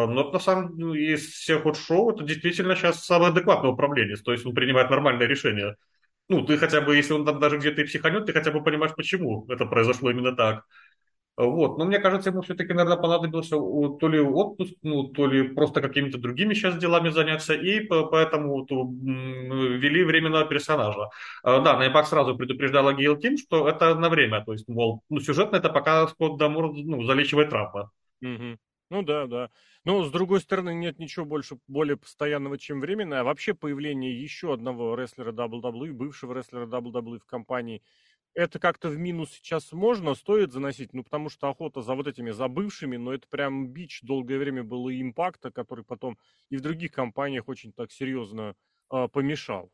но 0.06 0.30
на 0.30 0.38
самом 0.38 0.76
деле 0.76 1.14
из 1.14 1.26
всех 1.28 1.64
вот 1.64 1.76
шоу 1.76 2.12
это 2.12 2.24
действительно 2.24 2.76
сейчас 2.76 3.04
самый 3.04 3.28
адекватный 3.28 3.70
управленец. 3.70 4.22
То 4.22 4.32
есть 4.32 4.44
он 4.46 4.54
принимает 4.54 4.90
нормальные 4.90 5.28
решения. 5.28 5.76
Ну, 6.28 6.44
ты 6.44 6.56
хотя 6.56 6.80
бы, 6.80 6.96
если 6.96 7.12
он 7.12 7.24
там 7.26 7.38
даже 7.38 7.58
где-то 7.58 7.82
и 7.82 7.84
психанет, 7.84 8.24
ты 8.26 8.32
хотя 8.32 8.50
бы 8.50 8.62
понимаешь, 8.62 8.94
почему 8.96 9.46
это 9.48 9.66
произошло 9.66 10.10
именно 10.10 10.34
так. 10.34 10.64
Вот. 11.36 11.78
Но 11.78 11.84
мне 11.84 11.98
кажется, 11.98 12.30
ему 12.30 12.42
все-таки, 12.42 12.72
наверное, 12.72 12.96
понадобился 12.96 13.56
то 13.56 14.08
ли 14.08 14.20
отпуск, 14.20 14.74
ну, 14.82 15.04
то 15.08 15.26
ли 15.26 15.48
просто 15.48 15.80
какими-то 15.80 16.18
другими 16.18 16.54
сейчас 16.54 16.78
делами 16.78 17.08
заняться, 17.10 17.54
и 17.54 17.80
по- 17.80 18.04
поэтому 18.06 18.64
м, 18.70 19.78
ввели 19.80 20.04
временного 20.04 20.44
персонажа. 20.46 21.10
А, 21.42 21.60
Да, 21.60 21.76
Найбак 21.76 22.06
сразу 22.06 22.36
предупреждала 22.36 22.92
Гейл 22.92 23.16
Ким, 23.16 23.36
что 23.36 23.68
это 23.68 23.94
на 23.96 24.08
время, 24.10 24.44
то 24.44 24.52
есть, 24.52 24.68
мол, 24.68 25.02
ну, 25.10 25.18
сюжетно 25.20 25.56
это 25.56 25.70
пока 25.70 26.06
Скотт 26.08 26.38
Дамур 26.38 26.72
ну, 26.74 27.02
залечивает 27.04 27.50
травмы. 27.50 27.88
Мгм. 28.20 28.58
Ну 28.90 29.02
да, 29.02 29.26
да. 29.26 29.50
Но 29.84 30.04
с 30.04 30.10
другой 30.10 30.40
стороны, 30.40 30.74
нет 30.74 30.98
ничего 30.98 31.24
больше 31.24 31.58
более 31.68 31.96
постоянного, 31.96 32.58
чем 32.58 32.80
временное. 32.80 33.20
А 33.20 33.24
вообще 33.24 33.54
появление 33.54 34.20
еще 34.22 34.52
одного 34.52 34.94
рестлера 34.94 35.32
WWE, 35.32 35.92
бывшего 35.92 36.32
рестлера 36.34 36.66
WWE 36.66 37.18
в 37.18 37.26
компании, 37.26 37.82
это 38.34 38.58
как-то 38.58 38.88
в 38.88 38.98
минус 38.98 39.30
сейчас 39.32 39.72
можно, 39.72 40.14
стоит 40.14 40.52
заносить, 40.52 40.92
ну 40.92 41.04
потому 41.04 41.28
что 41.30 41.48
охота 41.48 41.82
за 41.82 41.94
вот 41.94 42.06
этими 42.06 42.30
забывшими, 42.30 42.96
но 42.96 43.14
это 43.14 43.26
прям 43.28 43.68
бич 43.68 44.00
долгое 44.02 44.38
время 44.38 44.64
был 44.64 44.88
и 44.88 45.00
импакта, 45.00 45.50
который 45.50 45.84
потом 45.84 46.18
и 46.50 46.56
в 46.56 46.60
других 46.60 46.92
компаниях 46.92 47.48
очень 47.48 47.72
так 47.72 47.92
серьезно 47.92 48.54
а, 48.90 49.08
помешал. 49.08 49.70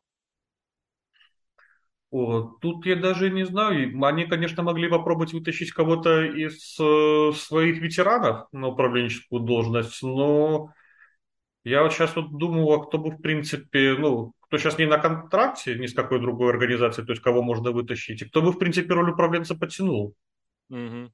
Вот. 2.11 2.59
Тут 2.61 2.87
я 2.87 2.97
даже 2.97 3.31
не 3.31 3.45
знаю, 3.47 4.05
они, 4.05 4.27
конечно, 4.27 4.63
могли 4.65 4.89
попробовать 4.89 5.33
вытащить 5.33 5.71
кого-то 5.73 6.23
из 6.25 6.77
э, 6.81 7.33
своих 7.37 7.79
ветеранов 7.81 8.49
на 8.53 8.67
управленческую 8.69 9.43
должность, 9.43 10.03
но 10.03 10.73
Я 11.65 11.83
вот 11.83 11.93
сейчас 11.93 12.17
вот 12.17 12.37
думаю, 12.39 12.69
а 12.71 12.87
кто 12.87 12.99
бы, 12.99 13.11
в 13.11 13.21
принципе, 13.21 13.95
ну, 13.99 14.33
кто 14.51 14.59
сейчас 14.59 14.79
не 14.79 14.87
на 14.87 14.99
контракте 14.99 15.77
ни 15.77 15.87
с 15.87 15.95
какой 15.95 16.19
другой 16.19 16.51
организацией, 16.51 17.07
то 17.07 17.13
есть 17.13 17.23
кого 17.23 17.41
можно 17.41 17.71
вытащить, 17.71 18.21
и 18.21 18.25
кто 18.25 18.43
бы, 18.43 18.51
в 18.51 18.59
принципе, 18.59 18.93
роль 18.95 19.11
управленца 19.11 19.55
потянул. 19.55 20.17
Мгм. 20.69 21.13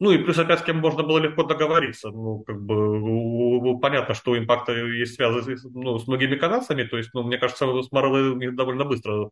Ну 0.00 0.10
и 0.10 0.18
плюс 0.18 0.36
опять 0.36 0.58
с 0.58 0.64
кем 0.64 0.78
можно 0.78 1.04
было 1.04 1.18
легко 1.18 1.44
договориться. 1.44 2.10
Ну, 2.10 2.42
как 2.44 2.60
бы 2.60 3.78
понятно, 3.78 4.14
что 4.14 4.32
у 4.32 4.38
импакта 4.38 4.72
есть 4.72 5.14
связи 5.14 5.56
ну, 5.72 6.00
с 6.00 6.08
многими 6.08 6.34
канадцами, 6.34 6.82
то 6.82 6.96
есть, 6.96 7.10
ну, 7.14 7.22
мне 7.22 7.38
кажется, 7.38 7.64
с 7.80 7.92
Марвел 7.92 8.36
довольно 8.56 8.84
быстро 8.84 9.30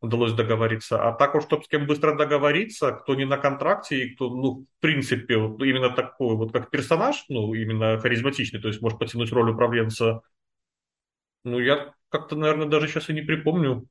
удалось 0.00 0.32
договориться. 0.32 1.02
А 1.02 1.12
так 1.12 1.34
уж, 1.34 1.42
чтобы 1.42 1.64
с 1.64 1.68
кем 1.68 1.88
быстро 1.88 2.14
договориться, 2.14 2.92
кто 2.92 3.16
не 3.16 3.24
на 3.24 3.36
контракте 3.36 4.04
и 4.04 4.14
кто, 4.14 4.30
ну, 4.30 4.66
в 4.78 4.80
принципе, 4.80 5.38
вот 5.38 5.60
именно 5.60 5.90
такой 5.90 6.36
вот 6.36 6.52
как 6.52 6.70
персонаж, 6.70 7.24
ну, 7.28 7.52
именно 7.52 7.98
харизматичный, 7.98 8.60
то 8.60 8.68
есть 8.68 8.80
может 8.80 9.00
потянуть 9.00 9.32
роль 9.32 9.50
управленца, 9.50 10.20
ну, 11.44 11.58
я 11.58 11.94
как-то, 12.08 12.36
наверное, 12.36 12.66
даже 12.66 12.88
сейчас 12.88 13.08
и 13.10 13.12
не 13.12 13.22
припомню. 13.22 13.88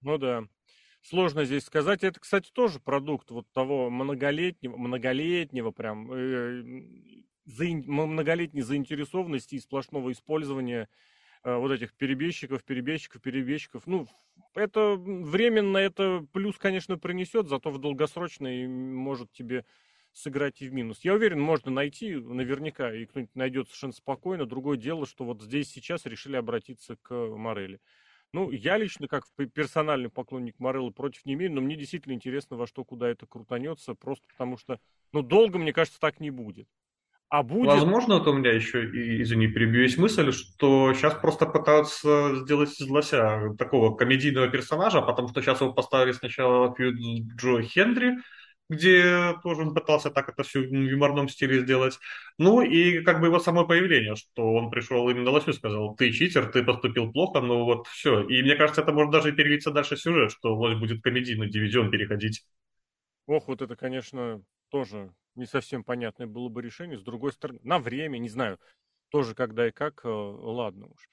Ну 0.00 0.18
да. 0.18 0.44
Сложно 1.02 1.44
здесь 1.44 1.64
сказать. 1.64 2.02
Это, 2.02 2.18
кстати, 2.18 2.50
тоже 2.52 2.80
продукт 2.80 3.30
вот 3.30 3.46
того 3.52 3.90
многолетнего, 3.90 4.76
многолетнего 4.76 5.70
прям, 5.70 6.12
э, 6.12 6.62
многолетней 7.46 8.62
заинтересованности 8.62 9.54
и 9.54 9.60
сплошного 9.60 10.10
использования 10.10 10.88
Э, 11.46 11.58
вот 11.58 11.70
этих 11.70 11.94
перебежчиков, 11.94 12.64
перебежчиков, 12.64 13.22
перебежчиков. 13.22 13.86
Ну, 13.86 14.08
это 14.54 14.96
временно, 14.96 15.78
это 15.78 16.26
плюс, 16.32 16.58
конечно, 16.58 16.98
принесет, 16.98 17.46
зато 17.46 17.70
в 17.70 17.78
долгосрочной 17.78 18.66
может 18.66 19.30
тебе 19.30 19.64
сыграть 20.16 20.62
и 20.62 20.68
в 20.68 20.72
минус. 20.72 21.00
Я 21.02 21.14
уверен, 21.14 21.40
можно 21.40 21.70
найти 21.70 22.14
наверняка, 22.14 22.92
и 22.92 23.04
кто-нибудь 23.04 23.34
найдет 23.34 23.68
совершенно 23.68 23.92
спокойно. 23.92 24.46
Другое 24.46 24.78
дело, 24.78 25.06
что 25.06 25.24
вот 25.24 25.42
здесь 25.42 25.68
сейчас 25.68 26.06
решили 26.06 26.36
обратиться 26.36 26.96
к 27.02 27.14
Морелли. 27.14 27.80
Ну, 28.32 28.50
я 28.50 28.78
лично, 28.78 29.08
как 29.08 29.24
персональный 29.54 30.08
поклонник 30.08 30.58
Морелла, 30.58 30.90
против 30.90 31.24
не 31.26 31.34
имею, 31.34 31.52
но 31.52 31.60
мне 31.60 31.76
действительно 31.76 32.14
интересно, 32.14 32.56
во 32.56 32.66
что, 32.66 32.82
куда 32.84 33.08
это 33.08 33.26
крутанется, 33.26 33.94
просто 33.94 34.26
потому 34.28 34.56
что, 34.56 34.80
ну, 35.12 35.22
долго, 35.22 35.58
мне 35.58 35.72
кажется, 35.72 36.00
так 36.00 36.18
не 36.18 36.30
будет. 36.30 36.66
А 37.28 37.42
будет... 37.42 37.66
Возможно, 37.66 38.18
вот 38.18 38.28
у 38.28 38.32
меня 38.32 38.52
еще, 38.52 38.84
извини, 39.20 39.48
перебью, 39.48 39.88
мысль, 40.00 40.32
что 40.32 40.94
сейчас 40.94 41.14
просто 41.14 41.46
пытаются 41.46 42.36
сделать 42.36 42.80
из 42.80 42.88
Лося 42.88 43.54
такого 43.58 43.94
комедийного 43.94 44.48
персонажа, 44.48 45.02
потому 45.02 45.28
что 45.28 45.42
сейчас 45.42 45.60
его 45.60 45.72
поставили 45.72 46.12
сначала 46.12 46.74
Джо 46.78 47.62
Хенри, 47.62 48.16
где 48.68 49.34
тоже 49.42 49.62
он 49.62 49.74
пытался 49.74 50.10
так 50.10 50.28
это 50.28 50.42
все 50.42 50.60
в 50.60 50.72
юморном 50.72 51.28
стиле 51.28 51.60
сделать. 51.60 51.98
Ну 52.38 52.62
и 52.62 53.02
как 53.02 53.20
бы 53.20 53.26
его 53.26 53.38
само 53.38 53.66
появление, 53.66 54.16
что 54.16 54.54
он 54.54 54.70
пришел 54.70 55.08
именно 55.08 55.30
Лосю 55.30 55.50
и 55.50 55.54
сказал, 55.54 55.94
ты 55.94 56.12
читер, 56.12 56.50
ты 56.50 56.64
поступил 56.64 57.12
плохо, 57.12 57.40
ну 57.40 57.64
вот 57.64 57.86
все. 57.86 58.22
И 58.22 58.42
мне 58.42 58.56
кажется, 58.56 58.82
это 58.82 58.92
может 58.92 59.12
даже 59.12 59.32
перелиться 59.32 59.70
дальше 59.70 59.96
сюжет, 59.96 60.32
что 60.32 60.54
Лось 60.56 60.78
будет 60.78 61.02
комедийный 61.02 61.48
дивизион 61.48 61.90
переходить. 61.90 62.44
Ох, 63.26 63.48
вот 63.48 63.62
это, 63.62 63.76
конечно, 63.76 64.42
тоже 64.68 65.12
не 65.34 65.46
совсем 65.46 65.84
понятное 65.84 66.26
было 66.26 66.48
бы 66.48 66.62
решение. 66.62 66.98
С 66.98 67.02
другой 67.02 67.32
стороны, 67.32 67.60
на 67.62 67.78
время, 67.78 68.18
не 68.18 68.28
знаю, 68.28 68.58
тоже 69.10 69.34
когда 69.34 69.68
и 69.68 69.72
как, 69.72 70.04
э, 70.04 70.08
ладно 70.08 70.86
уж. 70.86 71.08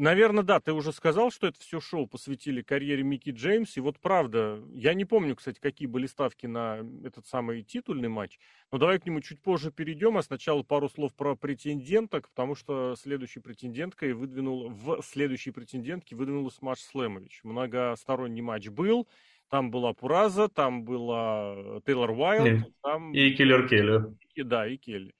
Наверное, 0.00 0.44
да, 0.44 0.60
ты 0.60 0.72
уже 0.72 0.92
сказал, 0.92 1.32
что 1.32 1.48
это 1.48 1.58
все 1.58 1.80
шоу 1.80 2.06
посвятили 2.06 2.62
карьере 2.62 3.02
Микки 3.02 3.30
Джеймс. 3.30 3.76
И 3.76 3.80
вот 3.80 3.98
правда, 3.98 4.62
я 4.72 4.94
не 4.94 5.04
помню, 5.04 5.34
кстати, 5.34 5.58
какие 5.58 5.88
были 5.88 6.06
ставки 6.06 6.46
на 6.46 6.86
этот 7.04 7.26
самый 7.26 7.64
титульный 7.64 8.08
матч. 8.08 8.38
Но 8.70 8.78
давай 8.78 9.00
к 9.00 9.06
нему 9.06 9.20
чуть 9.20 9.42
позже 9.42 9.72
перейдем. 9.72 10.16
А 10.16 10.22
сначала 10.22 10.62
пару 10.62 10.88
слов 10.88 11.16
про 11.16 11.34
претенденток, 11.34 12.28
потому 12.28 12.54
что 12.54 12.94
следующей 12.96 13.40
претенденткой 13.40 14.12
выдвинул, 14.12 14.68
в 14.68 15.02
следующей 15.02 15.50
претендентке 15.50 16.14
выдвинулась 16.14 16.62
Маш 16.62 16.78
Слэмович. 16.78 17.40
Многосторонний 17.42 18.40
матч 18.40 18.68
был. 18.68 19.08
Там 19.48 19.72
была 19.72 19.94
Пураза, 19.94 20.46
там 20.48 20.84
была 20.84 21.80
Тейлор 21.84 22.12
Уайлд. 22.12 22.72
Там... 22.82 23.12
И 23.12 23.32
Киллер 23.32 23.66
Келли. 23.66 24.16
И, 24.36 24.44
да, 24.44 24.68
и 24.68 24.76
Келли. 24.76 25.12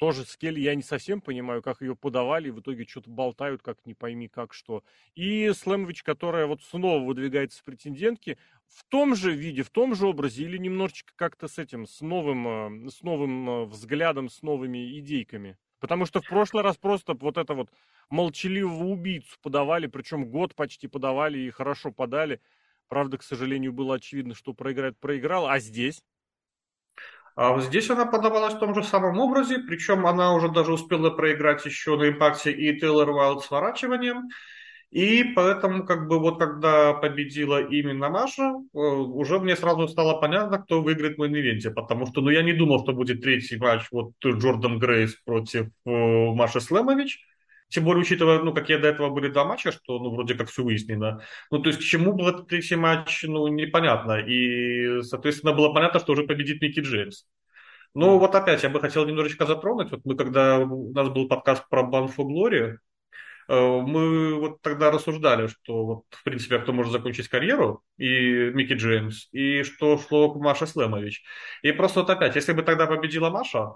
Тоже 0.00 0.24
с 0.24 0.34
Келли 0.38 0.60
я 0.60 0.74
не 0.74 0.82
совсем 0.82 1.20
понимаю, 1.20 1.60
как 1.60 1.82
ее 1.82 1.94
подавали, 1.94 2.48
и 2.48 2.50
в 2.50 2.60
итоге 2.60 2.86
что-то 2.86 3.10
болтают, 3.10 3.60
как 3.60 3.84
не 3.84 3.92
пойми 3.92 4.28
как 4.28 4.54
что. 4.54 4.82
И 5.14 5.52
Слэмович, 5.52 6.02
которая 6.02 6.46
вот 6.46 6.62
снова 6.62 7.04
выдвигается 7.04 7.60
в 7.60 7.64
претендентки, 7.64 8.38
в 8.66 8.82
том 8.84 9.14
же 9.14 9.32
виде, 9.32 9.62
в 9.62 9.68
том 9.68 9.94
же 9.94 10.06
образе, 10.06 10.44
или 10.44 10.56
немножечко 10.56 11.12
как-то 11.16 11.48
с 11.48 11.58
этим, 11.58 11.86
с 11.86 12.00
новым, 12.00 12.86
э, 12.86 12.88
с 12.88 13.02
новым 13.02 13.50
э, 13.50 13.64
взглядом, 13.66 14.30
с 14.30 14.40
новыми 14.40 14.98
идейками. 14.98 15.58
Потому 15.80 16.06
что 16.06 16.22
в 16.22 16.26
прошлый 16.26 16.62
раз 16.62 16.78
просто 16.78 17.12
вот 17.12 17.36
это 17.36 17.52
вот 17.52 17.68
молчаливого 18.08 18.84
убийцу 18.84 19.36
подавали, 19.42 19.86
причем 19.86 20.30
год 20.30 20.54
почти 20.54 20.88
подавали 20.88 21.40
и 21.40 21.50
хорошо 21.50 21.92
подали. 21.92 22.40
Правда, 22.88 23.18
к 23.18 23.22
сожалению, 23.22 23.74
было 23.74 23.96
очевидно, 23.96 24.34
что 24.34 24.54
проиграет, 24.54 24.98
проиграл. 24.98 25.46
А 25.46 25.58
здесь? 25.58 26.02
А 27.42 27.58
здесь 27.58 27.88
она 27.88 28.04
подавалась 28.04 28.52
в 28.52 28.58
том 28.58 28.74
же 28.74 28.82
самом 28.82 29.18
образе, 29.18 29.60
причем 29.60 30.06
она 30.06 30.34
уже 30.34 30.50
даже 30.50 30.74
успела 30.74 31.08
проиграть 31.08 31.64
еще 31.64 31.96
на 31.96 32.10
импакте 32.10 32.52
и 32.52 32.78
Тейлор 32.78 33.08
Уайлд 33.08 33.42
сворачиванием. 33.42 34.28
И 34.90 35.24
поэтому, 35.24 35.86
как 35.86 36.06
бы, 36.06 36.18
вот 36.18 36.38
когда 36.38 36.92
победила 36.92 37.62
именно 37.62 38.10
Маша, 38.10 38.42
э, 38.42 38.78
уже 38.78 39.38
мне 39.38 39.56
сразу 39.56 39.88
стало 39.88 40.20
понятно, 40.20 40.58
кто 40.58 40.82
выиграет 40.82 41.16
в 41.16 41.24
ивенте, 41.24 41.70
потому 41.70 42.04
что, 42.04 42.20
ну, 42.20 42.28
я 42.28 42.42
не 42.42 42.52
думал, 42.52 42.82
что 42.82 42.92
будет 42.92 43.22
третий 43.22 43.56
матч, 43.56 43.86
вот 43.90 44.12
Джордан 44.22 44.78
Грейс 44.78 45.14
против 45.24 45.68
э, 45.86 45.90
Маши 46.34 46.60
Слэмович. 46.60 47.24
Тем 47.70 47.84
более, 47.84 48.02
учитывая, 48.02 48.40
ну, 48.40 48.52
какие 48.52 48.78
до 48.78 48.88
этого 48.88 49.10
были 49.10 49.28
два 49.28 49.44
матча, 49.44 49.70
что, 49.70 50.00
ну, 50.00 50.10
вроде 50.10 50.34
как 50.34 50.50
все 50.50 50.64
выяснено. 50.64 51.22
Ну, 51.52 51.60
то 51.60 51.68
есть, 51.68 51.80
к 51.80 51.82
чему 51.82 52.12
был 52.12 52.28
этот 52.28 52.48
третий 52.48 52.74
матч, 52.76 53.22
ну, 53.22 53.46
непонятно. 53.46 54.18
И, 54.18 55.02
соответственно, 55.02 55.52
было 55.52 55.72
понятно, 55.72 56.00
что 56.00 56.12
уже 56.12 56.24
победит 56.24 56.60
Микки 56.60 56.80
Джеймс. 56.80 57.24
Ну, 57.94 58.18
вот 58.18 58.34
опять, 58.34 58.62
я 58.64 58.70
бы 58.70 58.80
хотел 58.80 59.06
немножечко 59.06 59.46
затронуть. 59.46 59.90
Вот 59.92 60.00
мы, 60.04 60.16
когда 60.16 60.58
у 60.58 60.92
нас 60.92 61.08
был 61.10 61.28
подкаст 61.28 61.68
про 61.68 61.82
for 61.82 62.26
Glory, 62.26 62.76
э, 63.48 63.80
мы 63.80 64.34
вот 64.34 64.62
тогда 64.62 64.90
рассуждали, 64.90 65.46
что 65.46 65.86
вот, 65.86 66.04
в 66.10 66.24
принципе, 66.24 66.58
кто 66.58 66.72
может 66.72 66.92
закончить 66.92 67.28
карьеру, 67.28 67.82
и 67.98 68.50
Микки 68.52 68.74
Джеймс, 68.74 69.28
и 69.32 69.62
что 69.62 69.96
шло 69.98 70.32
к 70.32 70.40
Маше 70.40 70.66
Слэмович. 70.66 71.22
И 71.62 71.72
просто 71.72 72.00
вот 72.00 72.10
опять, 72.10 72.34
если 72.36 72.52
бы 72.52 72.62
тогда 72.62 72.86
победила 72.86 73.30
Маша, 73.30 73.74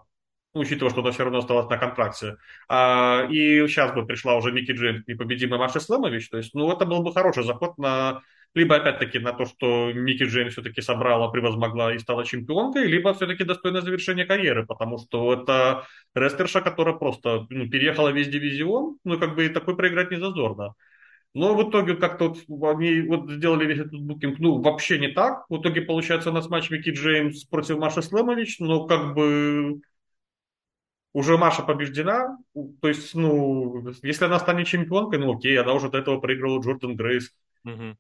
учитывая, 0.55 0.91
что 0.91 1.01
она 1.01 1.11
все 1.11 1.25
равно 1.25 1.39
осталась 1.39 1.69
на 1.69 1.77
контракте. 1.77 2.37
А, 2.69 3.27
и 3.31 3.67
сейчас 3.67 3.93
бы 3.93 4.07
пришла 4.07 4.37
уже 4.37 4.53
Микки 4.53 4.73
Джеймс, 4.73 5.07
непобедимый 5.07 5.59
Маша 5.59 5.81
Слэмович. 5.81 6.31
То 6.31 6.39
есть, 6.39 6.55
ну, 6.55 6.73
это 6.73 6.87
был 6.87 7.03
бы 7.03 7.13
хороший 7.13 7.45
заход 7.45 7.77
на 7.79 8.23
либо, 8.55 8.77
опять-таки, 8.77 9.19
на 9.19 9.33
то, 9.33 9.47
что 9.47 9.93
Микки 9.93 10.23
Джеймс 10.25 10.53
все-таки 10.53 10.81
собрала, 10.81 11.29
превозмогла 11.29 11.93
и 11.93 11.99
стала 11.99 12.25
чемпионкой, 12.25 12.87
либо 12.87 13.13
все-таки 13.13 13.43
достойное 13.43 13.81
завершение 13.81 14.27
карьеры, 14.27 14.65
потому 14.65 14.99
что 14.99 15.35
это 15.35 15.87
рестлерша, 16.15 16.61
которая 16.61 16.95
просто 16.95 17.47
ну, 17.51 17.69
переехала 17.69 18.11
весь 18.11 18.29
дивизион, 18.29 18.99
ну, 19.05 19.19
как 19.19 19.35
бы 19.35 19.47
и 19.47 19.49
такой 19.49 19.77
проиграть 19.77 20.13
не 20.13 20.19
зазорно. 20.19 20.75
Но 21.35 21.57
в 21.57 21.69
итоге 21.69 21.97
как-то 21.97 22.37
вот 22.47 22.77
они 22.77 23.01
вот 23.01 23.29
сделали 23.29 23.67
весь 23.67 23.81
этот 23.81 24.01
букинг, 24.01 24.39
ну, 24.39 24.63
вообще 24.63 25.01
не 25.01 25.09
так. 25.09 25.47
В 25.49 25.61
итоге, 25.61 25.83
получается, 25.83 26.31
у 26.31 26.33
нас 26.33 26.49
матч 26.49 26.71
Микки 26.71 26.91
Джеймс 26.91 27.45
против 27.45 27.79
Маши 27.79 28.03
Слэмович, 28.03 28.61
но 28.61 28.87
как 28.87 29.15
бы 29.15 29.81
уже 31.15 31.39
Маша 31.39 31.63
побеждена, 31.63 32.37
то 32.83 32.89
есть, 32.89 33.15
ну, 33.15 33.89
если 34.03 34.25
она 34.25 34.39
станет 34.41 34.67
чемпионкой, 34.67 35.21
ну 35.21 35.35
окей, 35.35 35.59
она 35.59 35.73
уже 35.73 35.89
до 35.89 35.99
этого 35.99 36.21
проигрывала 36.21 36.61
Джордан 36.61 36.97
Грейс. 36.97 37.33
Угу. 37.65 37.97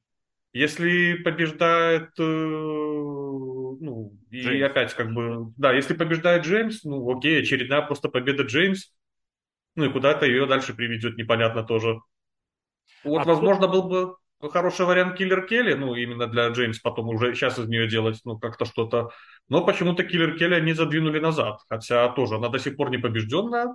Если 0.52 1.14
побеждает, 1.14 2.10
э, 2.18 2.22
ну, 2.22 4.12
Джеймс. 4.32 4.56
и 4.56 4.62
опять 4.62 4.94
как 4.94 5.14
бы, 5.14 5.52
да, 5.56 5.72
если 5.72 5.94
побеждает 5.94 6.44
Джеймс, 6.44 6.82
ну 6.82 7.16
окей, 7.16 7.40
очередная 7.40 7.82
просто 7.82 8.08
победа 8.08 8.42
Джеймс, 8.42 8.92
ну 9.76 9.84
и 9.84 9.92
куда-то 9.92 10.26
ее 10.26 10.46
дальше 10.46 10.74
приведет, 10.74 11.16
непонятно 11.16 11.62
тоже. 11.62 12.00
Вот, 13.04 13.22
а 13.22 13.24
возможно, 13.24 13.68
кто... 13.68 13.72
был 13.72 13.88
бы 13.88 14.16
хороший 14.50 14.86
вариант 14.86 15.16
Киллер 15.16 15.46
Келли, 15.46 15.74
ну, 15.74 15.94
именно 15.94 16.26
для 16.26 16.48
Джеймс 16.48 16.78
потом 16.78 17.08
уже 17.08 17.34
сейчас 17.34 17.58
из 17.58 17.68
нее 17.68 17.88
делать, 17.88 18.20
ну, 18.24 18.38
как-то 18.38 18.64
что-то. 18.64 19.10
Но 19.48 19.64
почему-то 19.64 20.04
Киллер 20.04 20.36
Келли 20.36 20.54
они 20.54 20.72
задвинули 20.72 21.18
назад, 21.18 21.60
хотя 21.68 22.08
тоже 22.10 22.36
она 22.36 22.48
до 22.48 22.58
сих 22.58 22.76
пор 22.76 22.90
не 22.90 22.98
побежденная, 22.98 23.74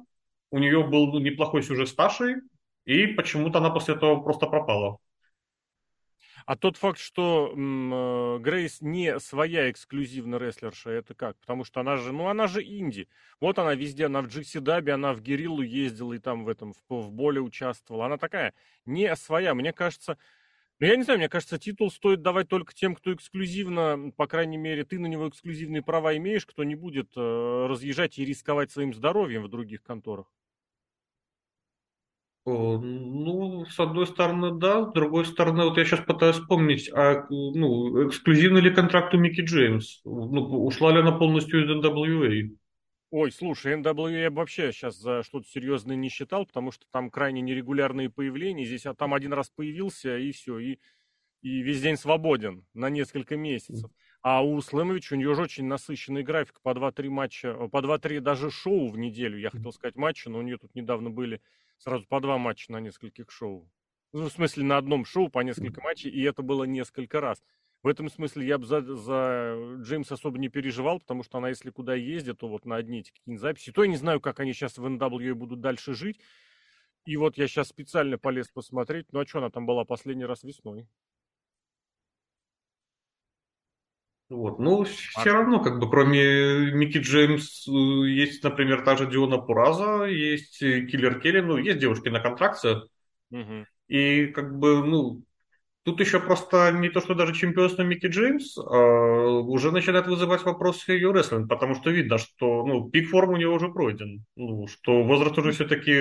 у 0.51 0.59
нее 0.59 0.83
был 0.83 1.11
ну, 1.11 1.19
неплохой 1.19 1.63
сюжет 1.63 1.89
с 1.89 1.93
Ташей, 1.93 2.37
и 2.85 3.07
почему-то 3.07 3.59
она 3.59 3.69
после 3.69 3.95
этого 3.95 4.21
просто 4.21 4.47
пропала. 4.47 4.97
А 6.49 6.55
тот 6.55 6.77
факт, 6.77 6.97
что 6.97 7.53
э, 7.53 8.39
Грейс 8.39 8.81
не 8.81 9.19
своя 9.19 9.69
эксклюзивно 9.69 10.37
рестлерша, 10.37 10.89
это 10.89 11.13
как? 11.13 11.37
Потому 11.37 11.63
что 11.63 11.79
она 11.79 11.97
же, 11.97 12.11
ну 12.11 12.27
она 12.27 12.47
же 12.47 12.63
инди. 12.63 13.07
Вот 13.39 13.59
она 13.59 13.75
везде, 13.75 14.07
она 14.07 14.23
в 14.23 14.29
Джикси 14.29 14.57
Даби, 14.57 14.89
она 14.89 15.13
в 15.13 15.21
Гериллу 15.21 15.61
ездила 15.61 16.13
и 16.13 16.17
там 16.17 16.45
в 16.45 16.49
этом, 16.49 16.73
в, 16.73 16.79
в 16.89 17.11
боле 17.11 17.39
участвовала. 17.39 18.07
Она 18.07 18.17
такая 18.17 18.55
не 18.87 19.15
своя. 19.15 19.53
Мне 19.53 19.73
кажется, 19.73 20.17
ну, 20.79 20.87
я 20.87 20.95
не 20.95 21.03
знаю, 21.03 21.19
мне 21.19 21.29
кажется, 21.29 21.59
титул 21.59 21.91
стоит 21.91 22.21
давать 22.21 22.47
только 22.47 22.73
тем, 22.73 22.95
кто 22.95 23.13
эксклюзивно, 23.13 24.11
по 24.15 24.27
крайней 24.27 24.57
мере, 24.57 24.85
ты 24.85 24.97
на 24.99 25.07
него 25.07 25.27
эксклюзивные 25.27 25.81
права 25.81 26.15
имеешь, 26.17 26.45
кто 26.45 26.63
не 26.63 26.75
будет 26.75 27.11
э, 27.17 27.65
разъезжать 27.67 28.17
и 28.17 28.25
рисковать 28.25 28.71
своим 28.71 28.93
здоровьем 28.93 29.43
в 29.43 29.49
других 29.49 29.83
конторах. 29.83 30.27
Ну, 32.45 33.65
с 33.65 33.79
одной 33.79 34.07
стороны, 34.07 34.57
да, 34.57 34.89
с 34.89 34.93
другой 34.93 35.25
стороны, 35.25 35.65
вот 35.65 35.77
я 35.77 35.85
сейчас 35.85 35.99
пытаюсь 35.99 36.37
вспомнить, 36.37 36.89
а 36.91 37.25
ну, 37.29 38.07
эксклюзивный 38.07 38.61
ли 38.61 38.73
контракт 38.73 39.13
у 39.13 39.17
Микки 39.17 39.41
Джеймс? 39.41 40.01
Ну, 40.05 40.65
ушла 40.65 40.91
ли 40.91 40.99
она 40.99 41.11
полностью 41.11 41.63
из 41.63 41.69
NWA? 41.69 42.49
Ой, 43.11 43.31
слушай, 43.31 43.73
NWA 43.73 44.21
я 44.21 44.29
бы 44.29 44.37
вообще 44.37 44.71
сейчас 44.71 44.95
за 44.95 45.23
что-то 45.23 45.47
серьезное 45.47 45.95
не 45.95 46.09
считал, 46.09 46.45
потому 46.45 46.71
что 46.71 46.85
там 46.91 47.09
крайне 47.09 47.41
нерегулярные 47.41 48.09
появления. 48.11 48.65
Здесь 48.65 48.85
а 48.85 48.93
там 48.93 49.15
один 49.15 49.33
раз 49.33 49.49
появился, 49.49 50.17
и 50.17 50.31
все, 50.31 50.59
и, 50.59 50.79
и 51.41 51.61
весь 51.61 51.81
день 51.81 51.97
свободен 51.97 52.67
на 52.75 52.89
несколько 52.89 53.35
месяцев. 53.35 53.89
А 54.21 54.43
у 54.43 54.61
Слэмовича 54.61 55.15
у 55.15 55.17
нее 55.17 55.33
же 55.33 55.41
очень 55.41 55.65
насыщенный 55.65 56.21
график, 56.21 56.61
по 56.61 56.69
2-3 56.69 57.09
матча, 57.09 57.53
по 57.69 57.77
2-3 57.77 58.19
даже 58.19 58.51
шоу 58.51 58.89
в 58.89 58.97
неделю, 58.97 59.39
я 59.39 59.49
хотел 59.49 59.71
сказать 59.71 59.95
матча, 59.95 60.29
но 60.29 60.39
у 60.39 60.41
нее 60.43 60.57
тут 60.57 60.75
недавно 60.75 61.09
были 61.09 61.41
сразу 61.79 62.05
по 62.05 62.19
два 62.19 62.37
матча 62.37 62.71
на 62.71 62.79
нескольких 62.79 63.31
шоу. 63.31 63.71
Ну, 64.11 64.25
в 64.25 64.31
смысле, 64.31 64.65
на 64.65 64.77
одном 64.77 65.05
шоу 65.05 65.29
по 65.29 65.39
несколько 65.39 65.81
матчей, 65.81 66.09
и 66.11 66.21
это 66.23 66.41
было 66.41 66.63
несколько 66.63 67.21
раз. 67.21 67.41
В 67.81 67.87
этом 67.87 68.09
смысле 68.09 68.45
я 68.45 68.57
бы 68.57 68.65
за, 68.65 68.81
за 68.81 69.55
Джеймс 69.81 70.11
особо 70.11 70.37
не 70.37 70.49
переживал, 70.49 70.99
потому 70.99 71.23
что 71.23 71.37
она, 71.37 71.49
если 71.49 71.69
куда 71.69 71.95
ездит, 71.95 72.39
то 72.39 72.49
вот 72.49 72.65
на 72.65 72.75
одни 72.75 72.99
эти 72.99 73.11
какие-нибудь 73.11 73.41
записи. 73.41 73.71
То 73.71 73.83
я 73.83 73.89
не 73.89 73.95
знаю, 73.95 74.19
как 74.19 74.41
они 74.41 74.53
сейчас 74.53 74.77
в 74.77 74.85
NWA 74.85 75.33
будут 75.33 75.61
дальше 75.61 75.93
жить. 75.93 76.19
И 77.05 77.15
вот 77.15 77.37
я 77.37 77.47
сейчас 77.47 77.69
специально 77.69 78.17
полез 78.17 78.49
посмотреть. 78.49 79.07
Ну 79.11 79.19
а 79.21 79.25
что 79.25 79.39
она 79.39 79.49
там 79.49 79.65
была 79.65 79.85
последний 79.85 80.25
раз 80.25 80.43
весной? 80.43 80.87
Вот. 84.29 84.59
Ну, 84.59 84.83
все 84.83 85.31
равно, 85.31 85.59
как 85.63 85.79
бы, 85.79 85.89
кроме 85.89 86.71
Микки 86.71 86.99
Джеймс, 86.99 87.67
э, 87.67 87.71
есть, 87.71 88.43
например, 88.43 88.83
та 88.83 88.95
же 88.95 89.09
Диона 89.09 89.39
Пураза, 89.39 90.03
есть 90.03 90.61
э, 90.61 90.85
Киллер 90.85 91.19
Келли, 91.19 91.39
ну, 91.41 91.57
есть 91.57 91.79
девушки 91.79 92.09
на 92.09 92.19
контракте. 92.19 92.81
Угу. 93.31 93.65
И, 93.87 94.27
как 94.27 94.59
бы, 94.59 94.85
ну, 94.85 95.23
тут 95.89 95.99
еще 96.01 96.19
просто 96.19 96.71
не 96.71 96.89
то, 96.89 97.01
что 97.01 97.15
даже 97.15 97.33
чемпионство 97.33 97.81
Микки 97.81 98.05
Джеймс, 98.07 98.57
а 98.57 99.39
уже 99.39 99.71
начинает 99.71 100.05
вызывать 100.07 100.43
вопросы 100.43 100.91
ее 100.91 101.11
рестлинг, 101.11 101.49
потому 101.49 101.73
что 101.73 101.89
видно, 101.89 102.19
что, 102.19 102.63
ну, 102.65 102.89
пик 102.89 103.09
формы 103.09 103.33
у 103.33 103.37
него 103.37 103.55
уже 103.55 103.69
пройден. 103.69 104.23
Ну, 104.35 104.67
что 104.67 105.03
возраст 105.03 105.37
уже 105.37 105.51
все-таки 105.51 105.91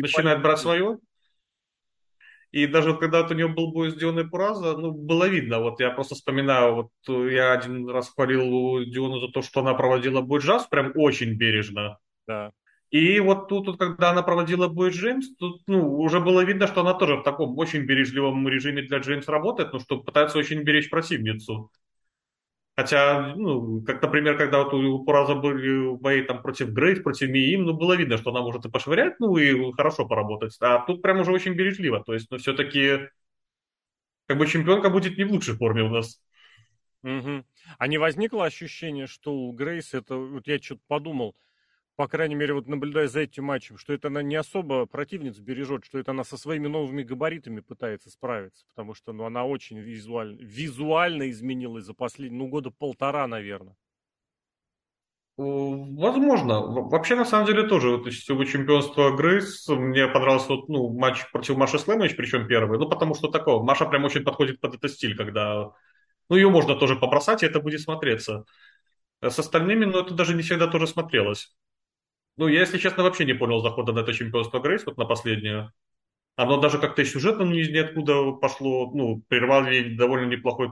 начинает 0.00 0.42
брать 0.42 0.60
свое. 0.60 0.98
И 2.52 2.66
даже 2.66 2.96
когда 2.96 3.22
вот 3.22 3.32
у 3.32 3.34
него 3.34 3.48
был 3.48 3.72
бой 3.72 3.90
с 3.90 3.94
Дионой 3.94 4.28
Пураза, 4.28 4.76
ну, 4.76 4.92
было 4.92 5.28
видно, 5.28 5.58
вот 5.58 5.80
я 5.80 5.90
просто 5.90 6.14
вспоминаю, 6.14 6.74
вот 6.74 6.90
э, 7.08 7.34
я 7.34 7.52
один 7.52 7.90
раз 7.90 8.08
хвалил 8.08 8.84
Диону 8.84 9.18
за 9.18 9.28
то, 9.28 9.42
что 9.42 9.60
она 9.60 9.74
проводила 9.74 10.20
бой 10.22 10.40
джаз 10.40 10.66
прям 10.68 10.92
очень 10.94 11.34
бережно. 11.34 11.98
Да. 12.28 12.52
И 12.90 13.18
вот 13.20 13.48
тут, 13.48 13.66
вот, 13.66 13.78
когда 13.78 14.10
она 14.10 14.22
проводила 14.22 14.68
бой 14.68 14.90
Джеймс, 14.90 15.34
тут, 15.36 15.62
ну, 15.66 15.98
уже 15.98 16.20
было 16.20 16.44
видно, 16.44 16.66
что 16.66 16.82
она 16.82 16.94
тоже 16.94 17.16
в 17.16 17.22
таком 17.22 17.58
очень 17.58 17.84
бережливом 17.84 18.48
режиме 18.48 18.82
для 18.82 18.98
Джеймс 18.98 19.26
работает, 19.26 19.72
ну, 19.72 19.80
что 19.80 20.00
пытается 20.00 20.38
очень 20.38 20.62
беречь 20.62 20.88
противницу. 20.88 21.70
Хотя, 22.76 23.34
ну, 23.34 23.82
как, 23.82 24.02
например, 24.02 24.36
когда 24.36 24.62
вот 24.62 24.74
у 24.74 25.04
Пураза 25.04 25.34
были 25.34 25.96
бои 25.96 26.22
там 26.22 26.42
против 26.42 26.68
Грейс, 26.68 27.00
против 27.00 27.30
Миим, 27.30 27.64
ну, 27.64 27.72
было 27.72 27.94
видно, 27.94 28.18
что 28.18 28.30
она 28.30 28.42
может 28.42 28.66
и 28.66 28.70
пошвырять, 28.70 29.18
ну, 29.18 29.36
и 29.38 29.72
хорошо 29.72 30.06
поработать. 30.06 30.56
А 30.60 30.80
тут 30.80 31.00
прям 31.00 31.20
уже 31.20 31.32
очень 31.32 31.54
бережливо. 31.54 32.04
То 32.04 32.12
есть, 32.12 32.30
ну, 32.30 32.36
все-таки, 32.36 33.08
как 34.26 34.36
бы 34.36 34.46
чемпионка 34.46 34.90
будет 34.90 35.16
не 35.16 35.24
в 35.24 35.32
лучшей 35.32 35.56
форме 35.56 35.82
у 35.84 35.88
нас. 35.88 36.20
Угу. 37.02 37.44
А 37.78 37.86
не 37.86 37.96
возникло 37.96 38.44
ощущение, 38.44 39.06
что 39.06 39.32
у 39.32 39.52
Грейс 39.52 39.94
это, 39.94 40.16
вот 40.16 40.46
я 40.46 40.58
что-то 40.58 40.82
подумал, 40.86 41.34
по 41.96 42.08
крайней 42.08 42.34
мере, 42.34 42.52
вот 42.52 42.68
наблюдая 42.68 43.08
за 43.08 43.20
этим 43.20 43.44
матчем, 43.44 43.78
что 43.78 43.94
это 43.94 44.08
она 44.08 44.22
не 44.22 44.36
особо 44.36 44.84
противниц 44.86 45.38
бережет, 45.38 45.84
что 45.84 45.98
это 45.98 46.10
она 46.10 46.24
со 46.24 46.36
своими 46.36 46.68
новыми 46.68 47.02
габаритами 47.02 47.60
пытается 47.60 48.10
справиться, 48.10 48.66
потому 48.74 48.94
что 48.94 49.12
ну, 49.12 49.24
она 49.24 49.44
очень 49.46 49.78
визуально, 49.78 50.38
визуально 50.40 51.30
изменилась 51.30 51.84
за 51.84 51.94
последние, 51.94 52.38
ну, 52.38 52.48
года 52.48 52.70
полтора, 52.70 53.26
наверное. 53.26 53.76
Возможно. 55.38 56.60
Вообще, 56.62 57.14
на 57.14 57.26
самом 57.26 57.46
деле, 57.46 57.64
тоже. 57.64 57.98
То 57.98 58.06
есть, 58.06 58.28
у 58.30 58.44
чемпионства 58.44 59.14
Грейс 59.14 59.68
мне 59.68 60.08
понравился 60.08 60.48
вот, 60.48 60.68
ну, 60.68 60.88
матч 60.88 61.30
против 61.30 61.56
Маши 61.56 61.78
Слэмович, 61.78 62.16
причем 62.16 62.46
первый. 62.46 62.78
Ну, 62.78 62.88
потому 62.88 63.14
что 63.14 63.28
такого. 63.28 63.62
Маша 63.62 63.84
прям 63.84 64.04
очень 64.04 64.24
подходит 64.24 64.60
под 64.60 64.76
этот 64.76 64.90
стиль, 64.90 65.14
когда... 65.14 65.72
Ну, 66.30 66.36
ее 66.36 66.48
можно 66.48 66.74
тоже 66.74 66.96
побросать, 66.96 67.42
и 67.42 67.46
это 67.46 67.60
будет 67.60 67.80
смотреться. 67.82 68.44
С 69.20 69.38
остальными, 69.38 69.84
ну, 69.84 70.00
это 70.00 70.14
даже 70.14 70.34
не 70.34 70.42
всегда 70.42 70.68
тоже 70.68 70.86
смотрелось. 70.86 71.54
Ну, 72.36 72.48
я, 72.48 72.60
если 72.60 72.78
честно, 72.78 73.02
вообще 73.02 73.24
не 73.24 73.32
понял 73.34 73.60
захода 73.60 73.92
на 73.92 74.00
это 74.00 74.12
чемпионство 74.12 74.60
Грейс, 74.60 74.84
вот 74.84 74.98
на 74.98 75.06
последнее. 75.06 75.72
Оно 76.36 76.60
даже 76.60 76.78
как-то 76.78 77.04
сюжетно 77.04 77.44
из 77.54 77.70
ниоткуда 77.70 78.32
пошло, 78.32 78.90
ну, 78.94 79.22
прервали 79.28 79.94
довольно 79.96 80.26
неплохое 80.26 80.70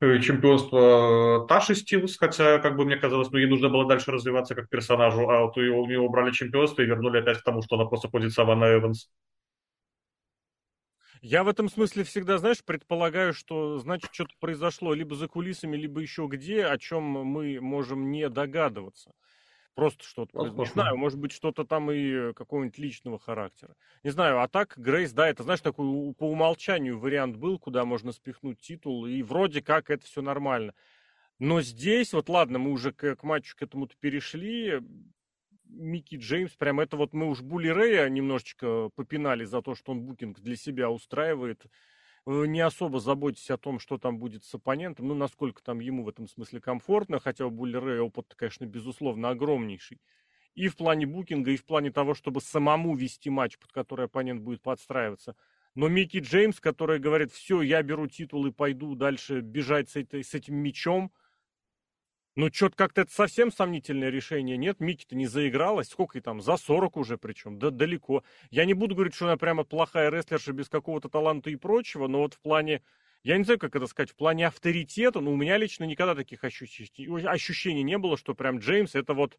э, 0.00 0.20
чемпионство 0.20 1.46
Таши 1.48 1.74
Стилс, 1.74 2.16
хотя, 2.18 2.58
как 2.58 2.76
бы 2.76 2.84
мне 2.84 2.96
казалось, 2.96 3.30
ну, 3.30 3.38
ей 3.38 3.46
нужно 3.46 3.68
было 3.68 3.86
дальше 3.86 4.10
развиваться 4.12 4.54
как 4.54 4.68
персонажу, 4.68 5.28
а 5.28 5.44
вот 5.46 5.56
у 5.56 5.60
нее 5.86 6.00
убрали 6.00 6.30
чемпионство 6.32 6.82
и 6.82 6.86
вернули 6.86 7.20
опять 7.20 7.38
к 7.38 7.44
тому, 7.44 7.62
что 7.62 7.76
она 7.76 7.86
просто 7.86 8.08
ходит 8.08 8.32
сама 8.32 8.54
на 8.56 8.74
Эванс. 8.74 9.10
Я 11.22 11.44
в 11.44 11.48
этом 11.48 11.68
смысле 11.68 12.04
всегда, 12.04 12.38
знаешь, 12.38 12.62
предполагаю, 12.64 13.32
что, 13.32 13.78
значит, 13.78 14.10
что-то 14.12 14.34
произошло 14.38 14.92
либо 14.94 15.16
за 15.16 15.28
кулисами, 15.28 15.76
либо 15.76 16.00
еще 16.00 16.26
где, 16.30 16.66
о 16.66 16.78
чем 16.78 17.02
мы 17.02 17.58
можем 17.60 18.10
не 18.10 18.28
догадываться. 18.28 19.12
Просто 19.76 20.04
что-то, 20.04 20.48
не 20.48 20.64
знаю, 20.64 20.96
может 20.96 21.18
быть, 21.18 21.32
что-то 21.32 21.64
там 21.64 21.90
и 21.90 22.32
какого-нибудь 22.32 22.78
личного 22.78 23.18
характера. 23.18 23.76
Не 24.04 24.10
знаю, 24.10 24.40
а 24.40 24.48
так 24.48 24.72
Грейс, 24.78 25.12
да, 25.12 25.28
это, 25.28 25.42
знаешь, 25.42 25.60
такой 25.60 26.14
по 26.14 26.30
умолчанию 26.30 26.98
вариант 26.98 27.36
был, 27.36 27.58
куда 27.58 27.84
можно 27.84 28.12
спихнуть 28.12 28.58
титул, 28.58 29.04
и 29.04 29.22
вроде 29.22 29.60
как 29.60 29.90
это 29.90 30.06
все 30.06 30.22
нормально. 30.22 30.72
Но 31.38 31.60
здесь, 31.60 32.14
вот 32.14 32.30
ладно, 32.30 32.58
мы 32.58 32.72
уже 32.72 32.90
к, 32.90 33.16
к 33.16 33.22
матчу 33.22 33.54
к 33.54 33.62
этому-то 33.62 33.94
перешли, 34.00 34.80
Микки 35.68 36.16
Джеймс, 36.16 36.52
прям 36.52 36.80
это 36.80 36.96
вот 36.96 37.12
мы 37.12 37.28
уж 37.28 37.42
Були 37.42 37.68
Рэя 37.68 38.08
немножечко 38.08 38.88
попинали 38.94 39.44
за 39.44 39.60
то, 39.60 39.74
что 39.74 39.92
он 39.92 40.00
букинг 40.00 40.40
для 40.40 40.56
себя 40.56 40.88
устраивает, 40.88 41.66
не 42.26 42.60
особо 42.60 42.98
заботясь 42.98 43.50
о 43.50 43.56
том, 43.56 43.78
что 43.78 43.98
там 43.98 44.18
будет 44.18 44.44
с 44.44 44.54
оппонентом, 44.54 45.08
ну, 45.08 45.14
насколько 45.14 45.62
там 45.62 45.78
ему 45.78 46.02
в 46.02 46.08
этом 46.08 46.26
смысле 46.26 46.60
комфортно, 46.60 47.20
хотя 47.20 47.46
у 47.46 47.50
Булли 47.50 47.76
Рэя 47.76 48.02
опыт, 48.02 48.34
конечно, 48.36 48.64
безусловно, 48.66 49.30
огромнейший. 49.30 50.00
И 50.54 50.68
в 50.68 50.76
плане 50.76 51.06
букинга, 51.06 51.52
и 51.52 51.56
в 51.56 51.64
плане 51.64 51.92
того, 51.92 52.14
чтобы 52.14 52.40
самому 52.40 52.96
вести 52.96 53.30
матч, 53.30 53.58
под 53.58 53.72
который 53.72 54.06
оппонент 54.06 54.42
будет 54.42 54.62
подстраиваться. 54.62 55.36
Но 55.74 55.88
Микки 55.88 56.18
Джеймс, 56.18 56.58
который 56.58 56.98
говорит, 56.98 57.30
все, 57.30 57.60
я 57.62 57.82
беру 57.82 58.08
титул 58.08 58.46
и 58.46 58.50
пойду 58.50 58.94
дальше 58.94 59.40
бежать 59.40 59.90
с, 59.90 59.96
этой, 59.96 60.24
с 60.24 60.34
этим 60.34 60.56
мечом, 60.56 61.12
ну, 62.36 62.52
что-то 62.52 62.76
как-то 62.76 63.00
это 63.00 63.12
совсем 63.12 63.50
сомнительное 63.50 64.10
решение. 64.10 64.58
Нет, 64.58 64.78
Микки-то 64.78 65.16
не 65.16 65.26
заигралась. 65.26 65.88
Сколько 65.88 66.18
ей 66.18 66.22
там? 66.22 66.42
За 66.42 66.58
40 66.58 66.98
уже 66.98 67.16
причем. 67.16 67.58
Да 67.58 67.70
далеко. 67.70 68.24
Я 68.50 68.66
не 68.66 68.74
буду 68.74 68.94
говорить, 68.94 69.14
что 69.14 69.24
она 69.24 69.38
прямо 69.38 69.64
плохая 69.64 70.10
рестлерша 70.10 70.52
без 70.52 70.68
какого-то 70.68 71.08
таланта 71.08 71.48
и 71.48 71.56
прочего, 71.56 72.08
но 72.08 72.18
вот 72.20 72.34
в 72.34 72.40
плане... 72.40 72.82
Я 73.22 73.38
не 73.38 73.44
знаю, 73.44 73.58
как 73.58 73.74
это 73.74 73.86
сказать, 73.86 74.10
в 74.10 74.16
плане 74.16 74.46
авторитета, 74.46 75.20
но 75.20 75.32
у 75.32 75.36
меня 75.36 75.56
лично 75.56 75.84
никогда 75.84 76.14
таких 76.14 76.44
ощущений, 76.44 77.26
ощущений 77.26 77.82
не 77.82 77.98
было, 77.98 78.16
что 78.16 78.34
прям 78.34 78.58
Джеймс 78.58 78.94
это 78.94 79.14
вот 79.14 79.38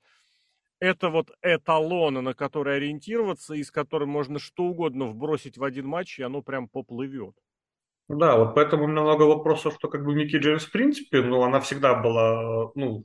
это 0.79 1.09
вот 1.09 1.31
эталон, 1.41 2.15
на 2.15 2.33
который 2.33 2.77
ориентироваться, 2.77 3.53
и 3.53 3.63
с 3.63 3.71
которым 3.71 4.09
можно 4.09 4.39
что 4.39 4.63
угодно 4.63 5.05
вбросить 5.05 5.57
в 5.57 5.63
один 5.63 5.87
матч, 5.87 6.19
и 6.19 6.23
оно 6.23 6.41
прям 6.41 6.67
поплывет. 6.67 7.35
Да, 8.09 8.37
вот 8.37 8.55
поэтому 8.55 8.85
у 8.85 8.87
меня 8.87 9.01
много 9.01 9.23
вопросов, 9.23 9.75
что 9.75 9.89
как 9.89 10.05
бы 10.05 10.15
Микки 10.15 10.37
Джеймс 10.37 10.65
в 10.65 10.71
принципе, 10.71 11.21
ну, 11.21 11.41
она 11.43 11.59
всегда 11.59 11.93
была, 11.93 12.71
ну, 12.75 13.03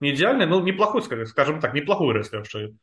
не 0.00 0.12
идеальной, 0.14 0.46
но 0.46 0.60
неплохой, 0.60 1.02
скажем 1.02 1.60
так, 1.60 1.74
неплохой 1.74 2.14
рестлершей. 2.14 2.76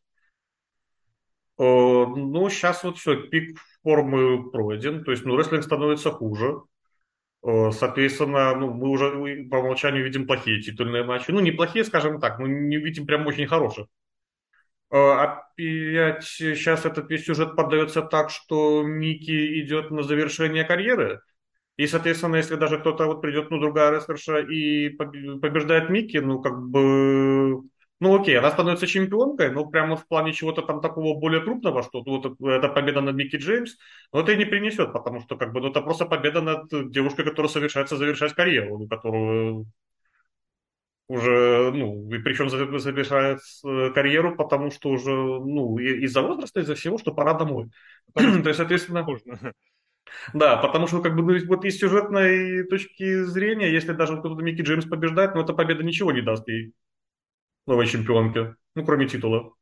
Ну, 1.58 2.50
сейчас 2.50 2.84
вот 2.86 2.98
все, 2.98 3.24
пик 3.28 3.60
формы 3.84 4.50
пройден, 4.50 5.04
то 5.04 5.12
есть, 5.12 5.26
ну, 5.26 5.36
рестлинг 5.36 5.64
становится 5.64 6.12
хуже. 6.12 6.62
Соответственно, 7.42 8.56
ну, 8.56 8.74
мы 8.74 8.90
уже 8.90 9.10
по 9.50 9.58
умолчанию 9.58 10.04
видим 10.06 10.28
плохие 10.28 10.62
титульные 10.62 11.04
матчи. 11.04 11.32
Ну, 11.32 11.42
неплохие, 11.42 11.84
скажем 11.84 12.22
так, 12.22 12.40
мы 12.40 12.48
не 12.48 12.78
видим 12.78 13.06
прям 13.06 13.28
очень 13.28 13.48
хороших. 13.48 13.88
Опять 14.90 16.24
сейчас 16.24 16.86
этот 16.86 17.10
весь 17.10 17.26
сюжет 17.26 17.56
поддается 17.56 18.02
так, 18.02 18.30
что 18.30 18.84
Микки 18.84 19.62
идет 19.62 19.92
на 19.92 20.04
завершение 20.04 20.64
карьеры. 20.64 21.22
И, 21.80 21.88
соответственно, 21.88 22.36
если 22.36 22.56
даже 22.56 22.78
кто-то 22.78 23.06
вот 23.06 23.22
придет, 23.22 23.50
ну, 23.52 23.58
другая 23.58 23.92
рестлерша 23.92 24.40
и 24.40 24.90
побеждает 24.90 25.90
Микки, 25.90 26.18
ну, 26.18 26.42
как 26.42 26.62
бы, 26.62 27.62
ну, 28.02 28.20
окей, 28.22 28.38
она 28.38 28.52
становится 28.52 28.86
чемпионкой, 28.86 29.50
но 29.50 29.66
прямо 29.66 29.96
в 29.96 30.06
плане 30.06 30.34
чего-то 30.34 30.62
там 30.62 30.82
такого 30.82 31.18
более 31.18 31.40
крупного, 31.42 31.82
что 31.84 32.04
вот 32.06 32.36
эта 32.42 32.68
победа 32.68 33.00
над 33.00 33.16
Микки 33.16 33.38
Джеймс, 33.38 33.78
но 34.12 34.20
это 34.20 34.34
и 34.34 34.38
не 34.38 34.44
принесет, 34.44 34.92
потому 34.92 35.22
что, 35.22 35.38
как 35.38 35.54
бы, 35.54 35.62
ну, 35.62 35.70
это 35.70 35.82
просто 35.82 36.06
победа 36.06 36.42
над 36.42 36.92
девушкой, 36.92 37.24
которая 37.24 37.50
совершается 37.50 37.96
завершать 37.96 38.34
карьеру, 38.34 38.86
которую 38.90 39.68
уже, 41.08 41.72
ну, 41.74 42.14
и 42.14 42.18
причем 42.18 42.50
завершает 42.50 43.40
э, 43.64 43.92
карьеру, 43.92 44.36
потому 44.36 44.70
что 44.70 44.90
уже, 44.90 45.12
ну, 45.12 45.78
из-за 45.78 46.24
возраста, 46.24 46.60
из-за 46.60 46.76
всего, 46.76 46.98
что 46.98 47.14
пора 47.14 47.36
домой. 47.36 47.70
То 48.16 48.50
есть, 48.50 48.58
соответственно... 48.58 49.08
Да, 50.34 50.58
потому 50.58 50.88
что 50.88 51.02
как 51.02 51.16
бы 51.16 51.22
ну, 51.24 51.46
вот 51.48 51.66
из 51.66 51.80
сюжетной 51.80 52.64
точки 52.64 53.24
зрения, 53.24 53.72
если 53.72 53.94
даже 53.94 54.20
кто-то 54.20 54.42
Микки 54.42 54.62
Джеймс 54.62 54.86
побеждает, 54.86 55.36
ну 55.36 55.42
эта 55.42 55.54
победа 55.54 55.84
ничего 55.84 56.12
не 56.12 56.22
даст 56.22 56.48
ей 56.48 56.74
новой 57.68 57.88
чемпионке, 57.88 58.56
ну 58.76 58.86
кроме 58.86 59.08
титула. 59.08 59.54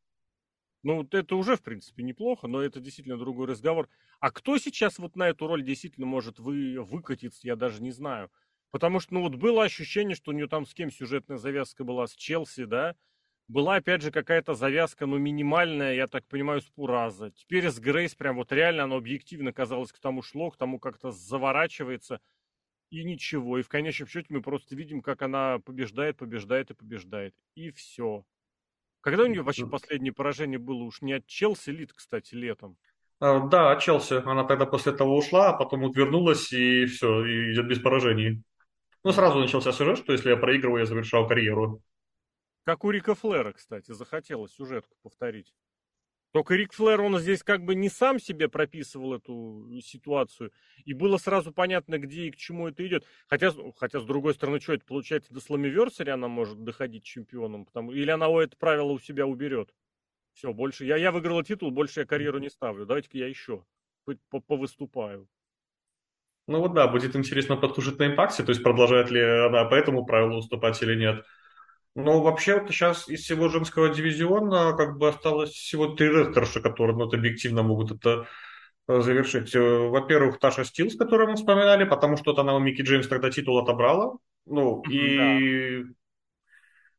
Ну, 0.84 0.98
вот 0.98 1.14
это 1.14 1.36
уже, 1.36 1.56
в 1.58 1.62
принципе, 1.64 2.04
неплохо, 2.04 2.48
но 2.48 2.62
это 2.62 2.80
действительно 2.80 3.18
другой 3.18 3.48
разговор. 3.48 3.90
А 4.20 4.32
кто 4.32 4.58
сейчас 4.58 5.00
вот 5.00 5.16
на 5.16 5.28
эту 5.28 5.48
роль 5.48 5.64
действительно 5.64 6.06
может 6.06 6.40
вы, 6.40 6.82
выкатиться, 6.82 7.42
я 7.44 7.56
даже 7.56 7.82
не 7.82 7.92
знаю. 7.92 8.32
Потому 8.72 9.00
что, 9.00 9.16
ну, 9.16 9.22
вот 9.22 9.36
было 9.36 9.64
ощущение, 9.64 10.16
что 10.16 10.32
у 10.32 10.34
нее 10.34 10.48
там 10.48 10.66
с 10.66 10.74
кем 10.74 10.92
сюжетная 10.92 11.38
завязка 11.38 11.84
была, 11.84 12.08
с 12.08 12.14
Челси, 12.14 12.66
да? 12.66 12.96
Была, 13.48 13.76
опять 13.76 14.02
же, 14.02 14.12
какая-то 14.12 14.56
завязка, 14.56 15.06
ну, 15.06 15.18
минимальная, 15.18 15.94
я 15.94 16.08
так 16.08 16.26
понимаю, 16.28 16.62
с 16.62 16.66
Пураза. 16.66 17.32
Теперь 17.32 17.70
с 17.70 17.80
Грейс 17.80 18.14
прям 18.14 18.36
вот 18.36 18.52
реально 18.52 18.84
оно 18.84 18.98
объективно 18.98 19.54
казалось 19.54 19.94
к 19.94 20.00
тому 20.00 20.22
шло, 20.22 20.52
к 20.52 20.58
тому 20.58 20.80
как-то 20.80 21.12
заворачивается. 21.12 22.20
И 22.90 23.04
ничего. 23.04 23.58
И 23.58 23.64
в 23.64 23.70
конечном 23.70 24.08
счете 24.08 24.28
мы 24.30 24.42
просто 24.42 24.76
видим, 24.76 25.02
как 25.02 25.22
она 25.22 25.60
побеждает, 25.60 26.18
побеждает 26.18 26.72
и 26.72 26.74
побеждает. 26.74 27.34
И 27.56 27.72
все. 27.72 28.26
Когда 29.02 29.24
у 29.24 29.28
нее 29.28 29.42
вообще 29.42 29.68
последнее 29.68 30.14
поражение 30.14 30.60
было? 30.60 30.84
Уж 30.84 31.02
не 31.02 31.14
от 31.14 31.26
Челси 31.26 31.70
Лид, 31.70 31.94
кстати, 31.94 32.36
летом. 32.36 32.78
А, 33.20 33.40
да, 33.48 33.72
от 33.72 33.82
Челси. 33.82 34.22
Она 34.26 34.44
тогда 34.44 34.66
после 34.66 34.92
этого 34.92 35.14
ушла, 35.14 35.50
а 35.50 35.54
потом 35.54 35.82
вот 35.82 35.96
вернулась 35.96 36.52
и 36.52 36.86
все, 36.86 37.26
и 37.26 37.54
идет 37.54 37.68
без 37.68 37.80
поражений. 37.80 38.42
Ну, 39.04 39.12
сразу 39.14 39.40
начался 39.40 39.72
сюжет, 39.72 40.00
что 40.00 40.12
если 40.12 40.32
я 40.32 40.38
проигрываю, 40.38 40.82
я 40.82 40.86
завершал 40.86 41.28
карьеру. 41.28 41.82
Как 42.68 42.84
у 42.84 42.90
Рика 42.90 43.16
Флера, 43.16 43.54
кстати, 43.54 43.94
захотелось 43.94 44.52
сюжетку 44.52 44.98
повторить. 45.02 45.54
Только 46.34 46.56
Рик 46.56 46.74
Флэр, 46.74 47.00
он 47.00 47.18
здесь 47.18 47.42
как 47.42 47.64
бы 47.64 47.76
не 47.76 47.88
сам 47.88 48.20
себе 48.20 48.50
прописывал 48.50 49.14
эту 49.14 49.70
ситуацию, 49.82 50.52
и 50.84 50.94
было 50.94 51.16
сразу 51.16 51.54
понятно, 51.54 51.98
где 51.98 52.24
и 52.24 52.32
к 52.32 52.36
чему 52.36 52.68
это 52.68 52.86
идет. 52.86 53.06
Хотя, 53.28 53.54
хотя 53.78 54.02
с 54.02 54.04
другой 54.04 54.34
стороны, 54.34 54.60
что 54.60 54.74
это 54.74 54.84
получается, 54.84 55.34
до 55.34 55.40
Сламиверсари 55.40 56.10
она 56.10 56.28
может 56.28 56.62
доходить 56.62 57.06
чемпионом, 57.06 57.64
потому, 57.64 57.94
или 57.94 58.12
она 58.12 58.28
это 58.44 58.58
правило 58.58 58.92
у 58.92 59.00
себя 59.00 59.26
уберет. 59.26 59.74
Все, 60.34 60.52
больше, 60.52 60.84
я, 60.84 60.98
я 60.98 61.14
выиграла 61.14 61.46
титул, 61.46 61.72
больше 61.72 62.02
я 62.02 62.06
карьеру 62.06 62.40
не 62.40 62.50
ставлю, 62.50 62.86
давайте-ка 62.86 63.18
я 63.18 63.28
еще 63.28 63.64
повыступаю. 64.46 65.30
Ну 66.48 66.60
вот 66.60 66.74
да, 66.74 66.90
будет 66.90 67.16
интересно 67.16 67.56
послушать 67.56 67.98
на 68.00 68.08
импакте, 68.08 68.44
то 68.44 68.50
есть 68.50 68.62
продолжает 68.62 69.10
ли 69.10 69.22
она 69.22 69.64
по 69.64 69.76
этому 69.76 70.06
правилу 70.06 70.40
уступать 70.40 70.82
или 70.84 70.96
нет. 70.96 71.26
Ну, 72.00 72.22
вообще, 72.22 72.60
вот 72.60 72.70
сейчас 72.70 73.10
из 73.10 73.24
всего 73.24 73.50
женского 73.50 73.90
дивизиона 73.90 74.74
как 74.78 75.00
бы 75.00 75.08
осталось 75.08 75.50
всего 75.50 75.88
три 75.88 76.10
рестлерши, 76.10 76.62
которые 76.62 76.96
ну, 76.96 77.06
объективно 77.06 77.64
могут 77.64 77.92
это 77.92 78.28
э, 78.88 79.02
завершить. 79.02 79.56
Э, 79.56 79.90
во-первых, 79.90 80.38
Таша 80.38 80.64
Стилс, 80.64 80.96
которую 80.96 81.32
мы 81.32 81.38
вспоминали, 81.38 81.86
потому 81.86 82.16
что 82.16 82.40
она 82.40 82.56
у 82.56 82.60
Микки 82.60 82.84
Джеймс 82.84 83.08
тогда 83.08 83.32
титул 83.32 83.58
отобрала. 83.58 84.16
Ну, 84.46 84.84
и... 84.84 85.82
Да. 85.82 85.90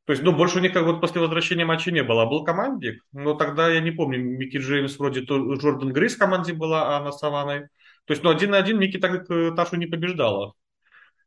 То 0.06 0.12
есть, 0.14 0.24
ну, 0.24 0.32
больше 0.32 0.58
у 0.58 0.60
них 0.60 0.72
как 0.72 0.84
вот 0.84 1.00
после 1.00 1.20
возвращения 1.20 1.64
матча 1.64 1.92
не 1.92 2.02
было. 2.02 2.26
Был 2.26 2.42
командик, 2.42 3.04
но 3.12 3.34
тогда 3.34 3.68
я 3.68 3.78
не 3.78 3.92
помню, 3.92 4.18
Микки 4.18 4.56
Джеймс 4.56 4.98
вроде 4.98 5.20
то 5.20 5.54
Джордан 5.54 5.92
Грейс 5.92 6.16
в 6.16 6.18
команде 6.18 6.54
была, 6.54 6.96
а 6.96 6.98
она 6.98 7.12
с 7.12 7.20
Саваной. 7.20 7.68
То 8.04 8.14
есть, 8.14 8.24
ну, 8.24 8.30
один 8.30 8.50
на 8.50 8.56
один 8.56 8.80
Микки 8.80 8.98
так 8.98 9.30
э, 9.30 9.52
Ташу 9.54 9.76
не 9.76 9.86
побеждала. 9.86 10.54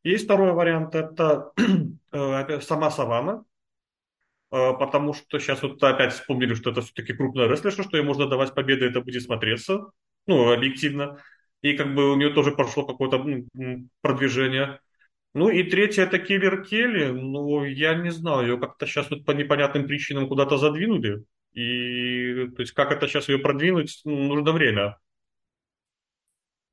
Есть 0.03 0.25
второй 0.25 0.51
вариант, 0.51 0.93
это 0.93 1.53
сама 2.61 2.91
Савана, 2.91 3.31
а, 3.33 3.50
потому 4.51 5.13
что 5.13 5.39
сейчас 5.39 5.63
вот 5.63 5.81
опять 5.81 6.13
вспомнили, 6.13 6.53
что 6.53 6.71
это 6.71 6.81
все-таки 6.81 7.13
крупная 7.13 7.47
рестлерша, 7.47 7.83
что 7.83 7.97
ей 7.97 8.03
можно 8.03 8.27
давать 8.27 8.53
победы, 8.53 8.85
это 8.85 9.01
будет 9.01 9.23
смотреться, 9.23 9.91
ну, 10.27 10.51
объективно. 10.51 11.17
И 11.61 11.73
как 11.73 11.95
бы 11.95 12.11
у 12.11 12.15
нее 12.15 12.31
тоже 12.31 12.51
прошло 12.51 12.85
какое-то 12.85 13.19
ну, 13.19 13.87
продвижение. 14.01 14.79
Ну 15.33 15.49
и 15.49 15.63
третье 15.63 16.03
это 16.03 16.19
Киллер 16.19 16.63
Келли. 16.63 17.11
Ну, 17.11 17.63
я 17.63 17.93
не 17.93 18.11
знаю, 18.11 18.47
ее 18.47 18.57
как-то 18.59 18.85
сейчас 18.85 19.09
вот 19.09 19.25
по 19.25 19.31
непонятным 19.31 19.87
причинам 19.87 20.27
куда-то 20.27 20.57
задвинули. 20.57 21.23
И 21.53 22.47
то 22.55 22.61
есть 22.61 22.73
как 22.73 22.91
это 22.91 23.07
сейчас 23.07 23.29
ее 23.29 23.39
продвинуть, 23.39 24.01
ну, 24.05 24.27
нужно 24.27 24.51
время. 24.51 24.97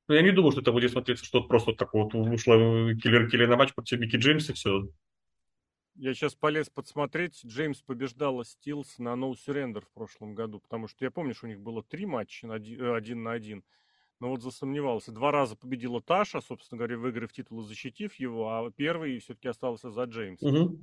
Но 0.09 0.15
я 0.15 0.23
не 0.23 0.31
думаю, 0.33 0.53
что 0.53 0.63
это 0.63 0.73
будет 0.73 0.91
смотреться, 0.91 1.25
что 1.25 1.43
просто 1.43 1.71
вот 1.71 1.79
так 1.79 1.93
вот 1.93 2.15
вышла 2.15 2.55
Киллер 2.95 3.29
Келли 3.29 3.47
на 3.47 3.57
матч 3.57 3.75
против 3.75 4.01
Микки 4.01 4.17
Джеймса 4.17 4.53
и 4.53 4.55
все. 4.57 4.89
Я 5.99 6.15
сейчас 6.15 6.37
полез 6.37 6.71
подсмотреть. 6.71 7.45
Джеймс 7.45 7.83
побеждала 7.83 8.45
Стилс 8.45 8.99
на 8.99 9.15
No 9.15 9.33
Surrender 9.33 9.81
в 9.81 9.91
прошлом 9.91 10.33
году, 10.33 10.61
потому 10.61 10.87
что 10.87 11.05
я 11.05 11.11
помню, 11.11 11.35
что 11.35 11.47
у 11.47 11.49
них 11.49 11.61
было 11.61 11.83
три 11.83 12.07
матча 12.07 12.47
э, 12.47 12.95
один 12.95 13.25
на 13.25 13.33
один. 13.33 13.65
Но 14.21 14.29
вот 14.29 14.41
засомневался. 14.41 15.11
Два 15.11 15.33
раза 15.33 15.57
победила 15.57 16.01
Таша, 16.01 16.41
собственно 16.41 16.79
говоря, 16.79 16.99
выиграв 16.99 17.33
титул 17.33 17.63
и 17.63 17.65
защитив 17.65 18.15
его, 18.15 18.49
а 18.49 18.71
первый 18.71 19.19
все-таки 19.19 19.49
остался 19.49 19.91
за 19.91 20.05
Джеймс. 20.05 20.41
Угу. 20.41 20.79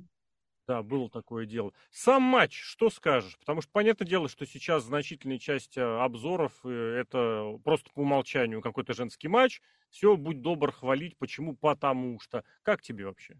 Да, 0.68 0.82
было 0.82 1.08
такое 1.08 1.46
дело. 1.46 1.72
Сам 1.90 2.22
матч, 2.22 2.60
что 2.60 2.90
скажешь? 2.90 3.38
Потому 3.38 3.62
что 3.62 3.70
понятное 3.72 4.06
дело, 4.06 4.28
что 4.28 4.44
сейчас 4.44 4.84
значительная 4.84 5.38
часть 5.38 5.78
э, 5.78 5.82
обзоров 5.82 6.52
э, 6.64 6.68
это 6.68 7.58
просто 7.64 7.90
по 7.94 8.00
умолчанию 8.00 8.60
какой-то 8.60 8.92
женский 8.92 9.28
матч. 9.28 9.62
Все, 9.88 10.14
будь 10.14 10.42
добр 10.42 10.72
хвалить. 10.72 11.16
Почему? 11.16 11.56
Потому 11.56 12.20
что. 12.20 12.44
Как 12.62 12.82
тебе 12.82 13.06
вообще? 13.06 13.38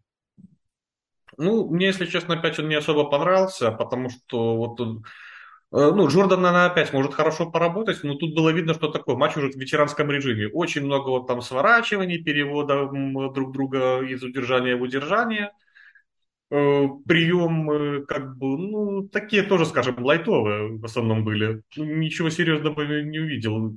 Ну, 1.38 1.68
мне, 1.70 1.86
если 1.86 2.06
честно, 2.06 2.34
опять 2.34 2.58
он 2.58 2.68
не 2.68 2.76
особо 2.76 3.04
понравился, 3.10 3.70
потому 3.72 4.08
что 4.10 4.56
вот 4.56 4.80
э, 4.80 4.84
ну, 5.72 6.08
Джордан, 6.08 6.42
наверное, 6.42 6.66
опять 6.66 6.92
может 6.92 7.14
хорошо 7.14 7.50
поработать, 7.50 8.02
но 8.04 8.14
тут 8.14 8.34
было 8.34 8.50
видно, 8.50 8.74
что 8.74 8.88
такой 8.90 9.16
матч 9.16 9.36
уже 9.36 9.50
в 9.50 9.56
ветеранском 9.56 10.10
режиме. 10.10 10.48
Очень 10.48 10.84
много 10.86 11.10
вот 11.10 11.26
там 11.26 11.42
сворачиваний, 11.42 12.22
перевода 12.22 12.88
друг 13.32 13.52
друга 13.52 14.00
из 14.02 14.22
удержания 14.22 14.76
в 14.76 14.82
удержание. 14.82 15.52
Э, 16.50 16.86
прием, 17.06 18.06
как 18.06 18.36
бы, 18.36 18.56
ну, 18.58 19.08
такие 19.08 19.42
тоже, 19.42 19.66
скажем, 19.66 20.04
лайтовые 20.04 20.78
в 20.78 20.84
основном 20.84 21.24
были. 21.24 21.62
Ничего 21.76 22.30
серьезного 22.30 22.82
не 23.02 23.18
увидел. 23.18 23.76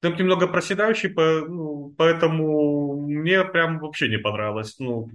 Темп 0.00 0.18
немного 0.18 0.48
проседающий, 0.48 1.10
ну, 1.14 1.94
поэтому 1.98 3.02
мне 3.06 3.44
прям 3.44 3.78
вообще 3.80 4.08
не 4.08 4.18
понравилось. 4.18 4.76
Ну, 4.78 5.10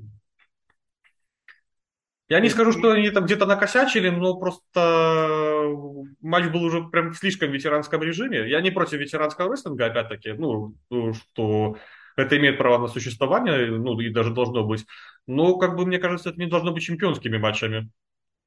я 2.28 2.40
не 2.40 2.50
скажу, 2.50 2.72
что 2.72 2.92
они 2.92 3.10
там 3.12 3.26
где-то 3.26 3.46
накосячили, 3.46 4.10
но 4.10 4.36
просто 4.38 5.70
матч 6.22 6.46
был 6.48 6.64
уже 6.64 6.84
прям 6.84 7.12
в 7.12 7.18
слишком 7.18 7.52
ветеранском 7.52 8.02
режиме. 8.02 8.50
Я 8.50 8.62
не 8.62 8.72
против 8.72 9.00
ветеранского 9.00 9.52
рестлинга, 9.52 9.86
опять-таки, 9.86 10.34
ну, 10.34 10.76
что 11.14 11.78
это 12.16 12.38
имеет 12.38 12.58
право 12.58 12.80
на 12.80 12.88
существование, 12.88 13.68
ну, 13.68 14.00
и 14.00 14.10
даже 14.10 14.32
должно 14.34 14.64
быть. 14.64 14.86
Но, 15.28 15.58
как 15.58 15.76
бы, 15.76 15.86
мне 15.86 16.00
кажется, 16.00 16.30
это 16.30 16.40
не 16.40 16.48
должно 16.48 16.72
быть 16.72 16.84
чемпионскими 16.84 17.38
матчами. 17.38 17.92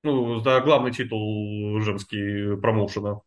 Ну, 0.02 0.40
за 0.40 0.60
главный 0.60 0.92
титул 0.92 1.80
женский 1.80 2.56
промоушена. 2.60 3.20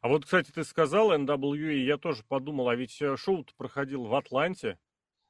А 0.00 0.08
вот, 0.08 0.24
кстати, 0.24 0.52
ты 0.52 0.62
сказал 0.62 1.12
NWA, 1.12 1.74
я 1.78 1.98
тоже 1.98 2.22
подумал, 2.28 2.68
а 2.68 2.76
ведь 2.76 3.00
э, 3.02 3.16
шоу 3.16 3.44
проходил 3.56 4.04
в 4.04 4.14
Атланте, 4.14 4.78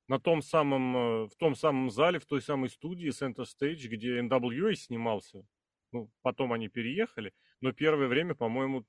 на 0.09 0.19
том 0.19 0.43
самом, 0.43 0.97
э, 0.97 1.29
в 1.29 1.37
том 1.37 1.55
самом 1.55 1.91
зале, 1.91 2.19
в 2.19 2.27
той 2.27 2.43
самой 2.43 2.71
студии 2.71 3.11
Center 3.11 3.45
Stage, 3.45 3.89
где 3.89 4.21
NWA 4.21 4.75
снимался. 4.75 5.47
Ну, 5.93 6.11
потом 6.23 6.53
они 6.53 6.69
переехали, 6.69 7.33
но 7.61 7.73
первое 7.73 8.09
время, 8.09 8.35
по-моему, 8.35 8.85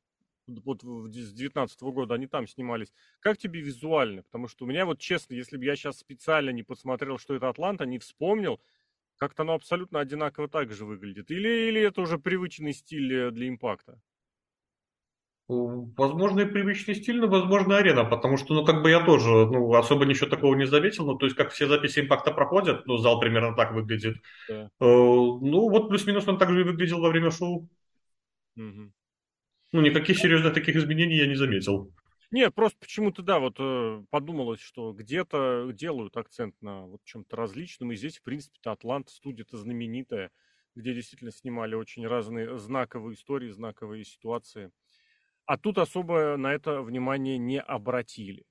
вот 0.48 0.82
с 0.82 1.34
19 1.34 1.82
года 1.82 2.16
они 2.16 2.28
там 2.28 2.48
снимались. 2.48 2.92
Как 3.20 3.38
тебе 3.38 3.62
визуально? 3.62 4.24
Потому 4.24 4.48
что 4.48 4.66
у 4.66 4.68
меня 4.68 4.86
вот 4.86 5.00
честно, 5.00 5.36
если 5.36 5.58
бы 5.58 5.66
я 5.66 5.76
сейчас 5.76 6.00
специально 6.00 6.50
не 6.50 6.64
посмотрел, 6.64 7.18
что 7.18 7.36
это 7.36 7.50
Атланта, 7.50 7.86
не 7.86 8.00
вспомнил, 8.00 8.60
как-то 9.18 9.44
оно 9.44 9.54
абсолютно 9.54 10.00
одинаково 10.00 10.48
так 10.48 10.72
же 10.72 10.86
выглядит. 10.86 11.30
Или, 11.32 11.68
или 11.70 11.82
это 11.82 12.02
уже 12.02 12.18
привычный 12.18 12.74
стиль 12.74 13.14
э, 13.14 13.32
для 13.32 13.50
импакта? 13.50 14.02
Возможно, 15.50 16.42
и 16.42 16.46
привычный 16.46 16.94
стиль, 16.94 17.20
но, 17.20 17.28
возможно, 17.28 17.76
арена, 17.76 18.06
потому 18.06 18.38
что, 18.38 18.54
ну, 18.54 18.64
как 18.64 18.84
бы 18.84 18.92
я 18.92 19.04
тоже, 19.04 19.30
ну, 19.30 19.74
особо 19.74 20.06
ничего 20.06 20.30
такого 20.30 20.54
не 20.54 20.68
заметил, 20.68 21.08
ну, 21.08 21.16
то 21.16 21.26
есть, 21.26 21.36
как 21.36 21.50
все 21.50 21.68
записи 21.68 22.02
импакта 22.02 22.32
проходят, 22.32 22.86
ну, 22.86 22.98
зал 22.98 23.20
примерно 23.20 23.56
так 23.56 23.74
выглядит. 23.74 24.18
Да. 24.48 24.66
Э, 24.66 24.70
ну, 24.80 25.70
вот 25.70 25.90
плюс-минус 25.90 26.28
он 26.28 26.38
также 26.38 26.62
и 26.62 26.64
выглядел 26.64 27.02
во 27.02 27.10
время 27.10 27.32
шоу. 27.32 27.68
Угу. 28.58 28.92
Ну, 29.72 29.82
никаких 29.82 30.20
серьезных 30.20 30.54
таких 30.54 30.76
изменений 30.76 31.16
я 31.16 31.26
не 31.26 31.36
заметил. 31.36 31.92
Нет, 32.30 32.54
просто 32.54 32.78
почему-то, 32.80 33.24
да, 33.24 33.40
вот 33.40 33.56
э, 33.58 34.04
подумалось, 34.12 34.62
что 34.62 34.94
где-то 34.94 35.72
делают 35.74 36.16
акцент 36.16 36.54
на 36.62 36.86
вот 36.86 37.02
чем-то 37.06 37.36
различном, 37.36 37.92
и 37.92 37.96
здесь, 37.96 38.20
в 38.20 38.22
принципе-то, 38.24 38.74
Атлант, 38.74 39.10
студия-то 39.10 39.58
знаменитая, 39.58 40.30
где 40.76 40.94
действительно 40.94 41.32
снимали 41.32 41.74
очень 41.74 42.06
разные 42.06 42.60
знаковые 42.60 43.16
истории, 43.16 43.50
знаковые 43.50 44.06
ситуации. 44.06 44.70
А 45.50 45.58
тут 45.58 45.80
особо 45.80 46.38
на 46.38 46.54
это 46.54 46.84
внимание 46.84 47.40
не 47.40 47.60
обратили. 47.60 48.46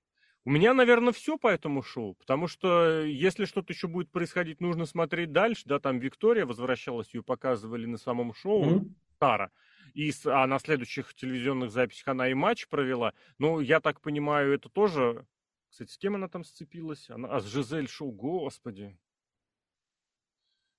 У 0.44 0.50
меня, 0.50 0.74
наверное, 0.74 1.12
все 1.12 1.38
по 1.38 1.46
этому 1.46 1.80
шоу, 1.80 2.14
потому 2.14 2.48
что 2.48 3.02
э, 3.04 3.08
если 3.08 3.44
что-то 3.44 3.72
еще 3.72 3.86
будет 3.86 4.10
происходить, 4.10 4.60
нужно 4.60 4.84
смотреть 4.84 5.30
дальше. 5.30 5.62
Да, 5.66 5.78
там 5.78 6.00
Виктория 6.00 6.44
возвращалась, 6.44 7.14
ее 7.14 7.22
показывали 7.22 7.86
на 7.86 7.98
самом 7.98 8.34
шоу, 8.34 8.64
mm-hmm. 8.64 8.90
Тара. 9.20 9.52
И, 9.94 10.10
а 10.24 10.44
на 10.48 10.58
следующих 10.58 11.14
телевизионных 11.14 11.70
записях 11.70 12.08
она 12.08 12.28
и 12.28 12.34
матч 12.34 12.66
провела. 12.66 13.12
Ну, 13.38 13.60
я 13.60 13.78
так 13.78 14.00
понимаю, 14.00 14.52
это 14.52 14.68
тоже... 14.68 15.24
Кстати, 15.70 15.92
с 15.92 15.98
кем 15.98 16.16
она 16.16 16.26
там 16.26 16.42
сцепилась? 16.42 17.08
Она... 17.10 17.28
А, 17.28 17.38
с 17.38 17.46
Жизель 17.46 17.88
Шоу, 17.88 18.10
господи. 18.10 18.98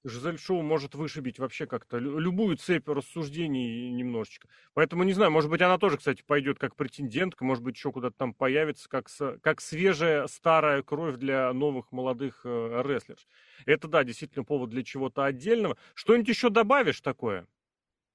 Жизель 0.03 0.37
Шоу 0.37 0.61
может 0.61 0.95
вышибить 0.95 1.39
вообще 1.39 1.65
как-то 1.65 1.97
любую 1.97 2.55
цепь 2.57 2.87
рассуждений 2.87 3.91
немножечко. 3.91 4.47
Поэтому 4.73 5.03
не 5.03 5.13
знаю, 5.13 5.31
может 5.31 5.49
быть, 5.49 5.61
она 5.61 5.77
тоже, 5.77 5.97
кстати, 5.97 6.23
пойдет 6.25 6.57
как 6.57 6.75
претендентка, 6.75 7.43
может 7.43 7.63
быть, 7.63 7.75
еще 7.75 7.91
куда-то 7.91 8.15
там 8.17 8.33
появится, 8.33 8.87
как, 8.87 9.07
как 9.41 9.59
свежая 9.59 10.27
старая 10.27 10.83
кровь 10.83 11.17
для 11.17 11.51
новых 11.51 11.91
молодых 11.91 12.41
э, 12.45 12.81
рестлерш. 12.85 13.27
Это, 13.65 13.87
да, 13.89 14.03
действительно 14.05 14.45
повод 14.45 14.69
для 14.69 14.83
чего-то 14.83 15.25
отдельного. 15.25 15.77
Что-нибудь 15.95 16.29
еще 16.29 16.49
добавишь 16.49 17.01
такое? 17.01 17.45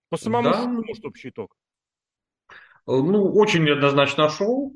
По 0.09 0.17
самому 0.17 0.51
да. 0.51 0.63
шоу, 0.63 0.69
может, 0.69 1.05
общий 1.05 1.29
итог? 1.29 1.57
Ну, 2.87 3.33
очень 3.35 3.65
неоднозначно 3.65 4.29
шоу. 4.29 4.75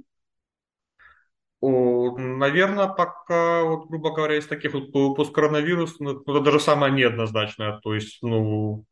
Наверное, 1.60 2.86
пока, 2.86 3.64
вот, 3.64 3.88
грубо 3.88 4.12
говоря, 4.14 4.36
из 4.36 4.46
таких 4.46 4.74
вот 4.74 4.92
посткоронавирусных, 5.16 6.22
ну, 6.24 6.34
это 6.34 6.40
даже 6.44 6.60
самое 6.60 6.92
неоднозначное. 6.92 7.80
То 7.82 7.94
есть, 7.94 8.18
ну, 8.22 8.84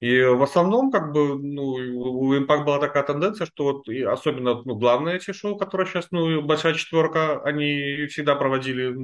и 0.00 0.20
в 0.20 0.42
основном, 0.42 0.90
как 0.90 1.12
бы, 1.12 1.38
ну, 1.38 1.62
у 1.64 2.34
Impact 2.34 2.64
была 2.64 2.80
такая 2.80 3.04
тенденция, 3.04 3.46
что 3.46 3.64
вот, 3.64 3.88
и 3.88 4.02
особенно, 4.02 4.60
ну, 4.64 4.74
главные 4.74 5.16
эти 5.16 5.32
шоу, 5.32 5.56
которые 5.56 5.86
сейчас, 5.86 6.08
ну, 6.10 6.42
Большая 6.42 6.74
Четверка, 6.74 7.40
они 7.42 8.06
всегда 8.06 8.34
проводили 8.34 8.96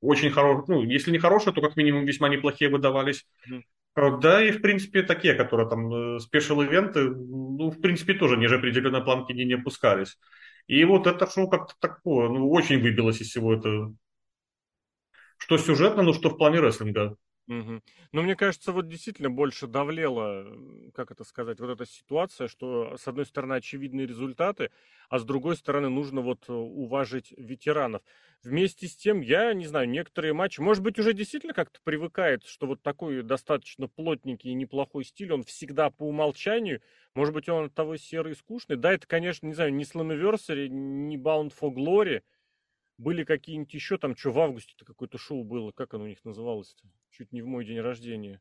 очень 0.00 0.30
хорошие, 0.30 0.64
ну, 0.68 0.82
если 0.84 1.10
не 1.10 1.18
хорошие, 1.18 1.52
то 1.52 1.60
как 1.60 1.74
минимум 1.76 2.04
весьма 2.04 2.28
неплохие 2.28 2.70
выдавались. 2.70 3.26
Да, 3.96 4.40
и, 4.44 4.52
в 4.52 4.60
принципе, 4.60 5.02
такие, 5.02 5.34
которые 5.34 5.68
там, 5.68 6.20
special 6.20 6.65
ивенты, 6.65 7.10
ну, 7.10 7.70
в 7.70 7.80
принципе, 7.80 8.14
тоже 8.14 8.36
ниже 8.36 8.58
определенной 8.58 9.02
планки 9.02 9.32
не, 9.32 9.44
не 9.44 9.54
опускались. 9.54 10.18
И 10.68 10.84
вот 10.84 11.06
это 11.06 11.28
шоу 11.28 11.48
как-то 11.48 11.74
такое, 11.80 12.28
ну, 12.28 12.50
очень 12.50 12.80
выбилось 12.80 13.20
из 13.20 13.30
всего 13.30 13.54
этого. 13.54 13.94
Что 15.38 15.58
сюжетно, 15.58 16.02
ну, 16.02 16.12
что 16.12 16.30
в 16.30 16.36
плане 16.36 16.60
рестлинга. 16.60 17.16
Угу. 17.48 17.80
Ну, 18.12 18.22
мне 18.22 18.36
кажется, 18.36 18.72
вот 18.72 18.88
действительно 18.88 19.30
больше 19.30 19.66
довлела, 19.66 20.46
как 20.94 21.10
это 21.10 21.24
сказать, 21.24 21.58
вот 21.60 21.70
эта 21.70 21.86
ситуация, 21.86 22.46
что 22.46 22.98
с 22.98 23.08
одной 23.08 23.24
стороны 23.24 23.54
очевидные 23.54 24.06
результаты, 24.06 24.70
а 25.08 25.18
с 25.18 25.24
другой 25.24 25.56
стороны 25.56 25.88
нужно 25.88 26.20
вот 26.20 26.44
э, 26.48 26.52
уважить 26.52 27.32
ветеранов. 27.38 28.02
Вместе 28.42 28.86
с 28.86 28.94
тем, 28.96 29.22
я 29.22 29.54
не 29.54 29.66
знаю, 29.66 29.88
некоторые 29.88 30.34
матчи, 30.34 30.60
может 30.60 30.82
быть, 30.82 30.98
уже 30.98 31.14
действительно 31.14 31.54
как-то 31.54 31.80
привыкает, 31.82 32.44
что 32.44 32.66
вот 32.66 32.82
такой 32.82 33.22
достаточно 33.22 33.88
плотненький 33.88 34.50
и 34.50 34.54
неплохой 34.54 35.04
стиль, 35.04 35.32
он 35.32 35.42
всегда 35.42 35.88
по 35.88 36.02
умолчанию, 36.02 36.82
может 37.14 37.32
быть, 37.32 37.48
он 37.48 37.64
от 37.66 37.74
того 37.74 37.96
серый 37.96 38.32
и 38.32 38.36
скучный. 38.36 38.76
Да, 38.76 38.92
это, 38.92 39.06
конечно, 39.06 39.46
не 39.46 39.54
знаю, 39.54 39.72
не 39.72 39.84
Slammiversary, 39.84 40.68
не 40.68 41.16
Bound 41.16 41.54
for 41.58 41.72
Glory, 41.74 42.20
были 42.98 43.24
какие-нибудь 43.24 43.72
еще 43.72 43.96
там, 43.96 44.16
что 44.16 44.32
в 44.32 44.38
августе-то 44.38 44.84
какое-то 44.84 45.18
шоу 45.18 45.44
было, 45.44 45.70
как 45.70 45.94
оно 45.94 46.04
у 46.04 46.08
них 46.08 46.24
называлось-то? 46.24 46.88
Чуть 47.10 47.32
не 47.32 47.42
в 47.42 47.46
мой 47.46 47.64
день 47.64 47.80
рождения. 47.80 48.40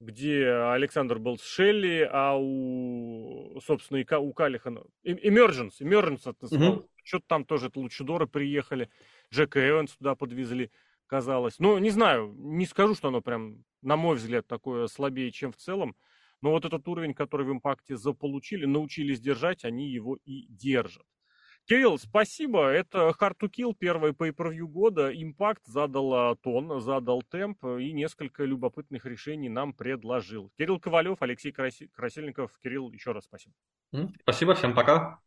Где 0.00 0.48
Александр 0.48 1.18
был 1.18 1.38
с 1.38 1.44
Шелли, 1.44 2.08
а 2.10 2.36
у, 2.38 3.60
собственно, 3.60 3.98
и 3.98 4.14
у 4.14 4.32
Калихана... 4.32 4.84
Emergence, 5.04 5.80
Emergence 5.80 6.30
это 6.30 6.36
называлось. 6.42 6.84
Mm-hmm. 6.84 6.88
Что-то 7.04 7.24
там 7.26 7.44
тоже 7.44 7.70
Лучидоры 7.74 8.26
приехали, 8.26 8.90
Джека 9.32 9.66
Эванс 9.68 9.96
туда 9.96 10.14
подвезли, 10.14 10.70
казалось. 11.06 11.58
Ну, 11.58 11.76
не 11.78 11.90
знаю, 11.90 12.34
не 12.36 12.66
скажу, 12.66 12.94
что 12.94 13.08
оно 13.08 13.20
прям, 13.20 13.64
на 13.82 13.96
мой 13.96 14.16
взгляд, 14.16 14.46
такое 14.46 14.86
слабее, 14.86 15.32
чем 15.32 15.52
в 15.52 15.56
целом. 15.56 15.96
Но 16.42 16.50
вот 16.50 16.64
этот 16.64 16.86
уровень, 16.88 17.12
который 17.12 17.46
в 17.46 17.52
импакте 17.52 17.96
заполучили, 17.96 18.64
научились 18.64 19.20
держать, 19.20 19.64
они 19.64 19.90
его 19.90 20.16
и 20.24 20.46
держат. 20.48 21.06
Кирилл, 21.70 22.00
спасибо. 22.00 22.66
Это 22.66 23.10
Hard 23.10 23.36
to 23.40 23.48
Kill, 23.48 23.76
первый 23.78 24.10
pay-per-view 24.10 24.66
года. 24.66 25.12
Импакт 25.14 25.64
задал 25.66 26.34
тон, 26.34 26.80
задал 26.80 27.22
темп 27.22 27.64
и 27.64 27.92
несколько 27.92 28.42
любопытных 28.42 29.06
решений 29.06 29.48
нам 29.48 29.72
предложил. 29.72 30.50
Кирилл 30.58 30.80
Ковалев, 30.80 31.22
Алексей 31.22 31.52
Красильников. 31.52 32.58
Кирилл, 32.60 32.90
еще 32.90 33.12
раз 33.12 33.22
спасибо. 33.26 33.54
Спасибо, 34.22 34.56
всем 34.56 34.74
пока. 34.74 35.20